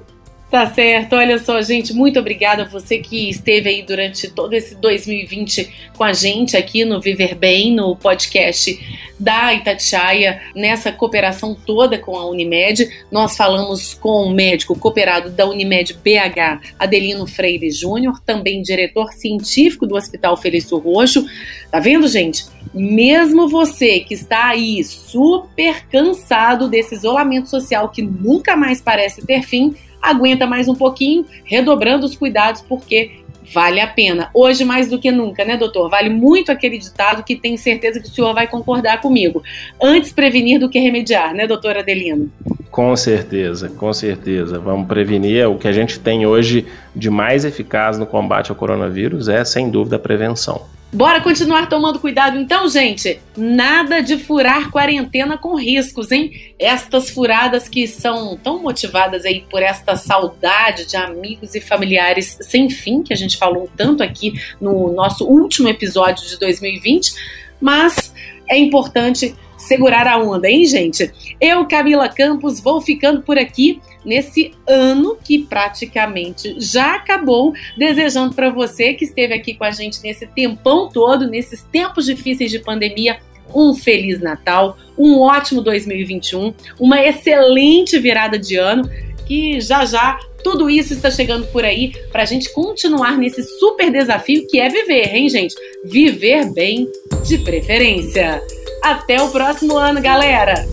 Tá 0.50 0.66
certo, 0.66 1.14
olha 1.14 1.38
só, 1.38 1.62
gente, 1.62 1.92
muito 1.92 2.18
obrigada 2.18 2.64
a 2.64 2.66
você 2.66 2.98
que 2.98 3.30
esteve 3.30 3.68
aí 3.68 3.82
durante 3.82 4.28
todo 4.28 4.52
esse 4.52 4.74
2020 4.74 5.90
com 5.96 6.02
a 6.02 6.12
gente 6.12 6.56
aqui 6.56 6.84
no 6.84 7.00
Viver 7.00 7.36
Bem, 7.36 7.72
no 7.72 7.94
podcast 7.94 8.99
da 9.20 9.52
Itatiaia, 9.52 10.40
nessa 10.56 10.90
cooperação 10.90 11.54
toda 11.54 11.98
com 11.98 12.16
a 12.16 12.26
Unimed. 12.26 12.88
Nós 13.12 13.36
falamos 13.36 13.92
com 13.92 14.24
o 14.24 14.30
médico 14.30 14.76
cooperado 14.76 15.28
da 15.28 15.46
Unimed 15.46 15.92
BH, 15.92 16.72
Adelino 16.78 17.26
Freire 17.26 17.70
Júnior, 17.70 18.18
também 18.24 18.62
diretor 18.62 19.12
científico 19.12 19.86
do 19.86 19.94
Hospital 19.94 20.38
Felício 20.38 20.78
Roxo. 20.78 21.26
Tá 21.70 21.78
vendo, 21.78 22.08
gente? 22.08 22.46
Mesmo 22.72 23.46
você 23.46 24.00
que 24.00 24.14
está 24.14 24.48
aí 24.48 24.82
super 24.82 25.86
cansado 25.88 26.66
desse 26.66 26.94
isolamento 26.94 27.50
social 27.50 27.90
que 27.90 28.00
nunca 28.00 28.56
mais 28.56 28.80
parece 28.80 29.26
ter 29.26 29.42
fim, 29.42 29.74
aguenta 30.00 30.46
mais 30.46 30.66
um 30.66 30.74
pouquinho, 30.74 31.26
redobrando 31.44 32.06
os 32.06 32.16
cuidados, 32.16 32.62
porque 32.62 33.19
vale 33.52 33.80
a 33.80 33.86
pena. 33.86 34.30
Hoje 34.32 34.64
mais 34.64 34.88
do 34.88 34.98
que 34.98 35.10
nunca, 35.10 35.44
né, 35.44 35.56
doutor? 35.56 35.88
Vale 35.88 36.08
muito 36.08 36.50
aquele 36.52 36.78
ditado 36.78 37.22
que 37.22 37.36
tenho 37.36 37.58
certeza 37.58 38.00
que 38.00 38.08
o 38.08 38.10
senhor 38.10 38.34
vai 38.34 38.46
concordar 38.46 39.00
comigo. 39.00 39.42
Antes 39.82 40.12
prevenir 40.12 40.60
do 40.60 40.68
que 40.68 40.78
remediar, 40.78 41.34
né, 41.34 41.46
doutora 41.46 41.80
Adelino? 41.80 42.30
Com 42.70 42.94
certeza, 42.96 43.68
com 43.68 43.92
certeza. 43.92 44.58
Vamos 44.58 44.86
prevenir. 44.86 45.48
O 45.48 45.58
que 45.58 45.66
a 45.66 45.72
gente 45.72 45.98
tem 45.98 46.26
hoje 46.26 46.66
de 46.94 47.10
mais 47.10 47.44
eficaz 47.44 47.98
no 47.98 48.06
combate 48.06 48.50
ao 48.50 48.56
coronavírus 48.56 49.28
é, 49.28 49.44
sem 49.44 49.68
dúvida, 49.68 49.96
a 49.96 49.98
prevenção. 49.98 50.62
Bora 50.92 51.20
continuar 51.20 51.68
tomando 51.68 52.00
cuidado 52.00 52.36
então, 52.36 52.68
gente? 52.68 53.20
Nada 53.36 54.00
de 54.00 54.18
furar 54.18 54.72
quarentena 54.72 55.38
com 55.38 55.54
riscos, 55.54 56.10
hein? 56.10 56.32
Estas 56.58 57.10
furadas 57.10 57.68
que 57.68 57.86
são 57.86 58.36
tão 58.36 58.60
motivadas 58.60 59.24
aí 59.24 59.44
por 59.48 59.62
esta 59.62 59.94
saudade 59.94 60.86
de 60.86 60.96
amigos 60.96 61.54
e 61.54 61.60
familiares 61.60 62.36
sem 62.40 62.68
fim, 62.68 63.04
que 63.04 63.12
a 63.12 63.16
gente 63.16 63.36
falou 63.36 63.70
tanto 63.76 64.02
aqui 64.02 64.32
no 64.60 64.92
nosso 64.92 65.24
último 65.24 65.68
episódio 65.68 66.26
de 66.26 66.36
2020, 66.40 67.14
mas 67.60 68.12
é 68.48 68.58
importante 68.58 69.32
segurar 69.56 70.08
a 70.08 70.18
onda, 70.18 70.50
hein, 70.50 70.64
gente? 70.64 71.08
Eu, 71.40 71.66
Camila 71.66 72.08
Campos, 72.08 72.58
vou 72.60 72.80
ficando 72.80 73.22
por 73.22 73.38
aqui 73.38 73.80
nesse 74.04 74.52
ano 74.66 75.16
que 75.22 75.40
praticamente 75.40 76.54
já 76.58 76.94
acabou, 76.94 77.52
desejando 77.76 78.34
para 78.34 78.50
você 78.50 78.94
que 78.94 79.04
esteve 79.04 79.34
aqui 79.34 79.54
com 79.54 79.64
a 79.64 79.70
gente 79.70 80.02
nesse 80.02 80.26
tempão 80.26 80.88
todo, 80.88 81.28
nesses 81.28 81.62
tempos 81.62 82.06
difíceis 82.06 82.50
de 82.50 82.58
pandemia, 82.58 83.18
um 83.54 83.74
feliz 83.74 84.20
Natal, 84.20 84.76
um 84.96 85.18
ótimo 85.18 85.60
2021, 85.60 86.54
uma 86.78 87.02
excelente 87.02 87.98
virada 87.98 88.38
de 88.38 88.56
ano, 88.56 88.88
que 89.26 89.60
já 89.60 89.84
já 89.84 90.18
tudo 90.42 90.70
isso 90.70 90.92
está 90.92 91.10
chegando 91.10 91.46
por 91.48 91.64
aí 91.64 91.92
para 92.10 92.22
a 92.22 92.26
gente 92.26 92.52
continuar 92.52 93.18
nesse 93.18 93.42
super 93.58 93.90
desafio 93.90 94.46
que 94.48 94.58
é 94.58 94.68
viver, 94.68 95.14
hein, 95.14 95.28
gente? 95.28 95.54
Viver 95.84 96.52
bem 96.52 96.88
de 97.26 97.38
preferência. 97.38 98.42
Até 98.82 99.20
o 99.20 99.28
próximo 99.28 99.76
ano, 99.76 100.00
galera! 100.00 100.66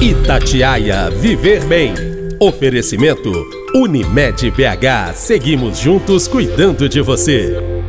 Itatiaia 0.00 1.10
Viver 1.10 1.64
Bem. 1.66 2.23
Oferecimento 2.40 3.30
Unimed 3.74 4.50
BH. 4.50 5.14
Seguimos 5.14 5.78
juntos 5.78 6.26
cuidando 6.26 6.88
de 6.88 7.00
você. 7.00 7.83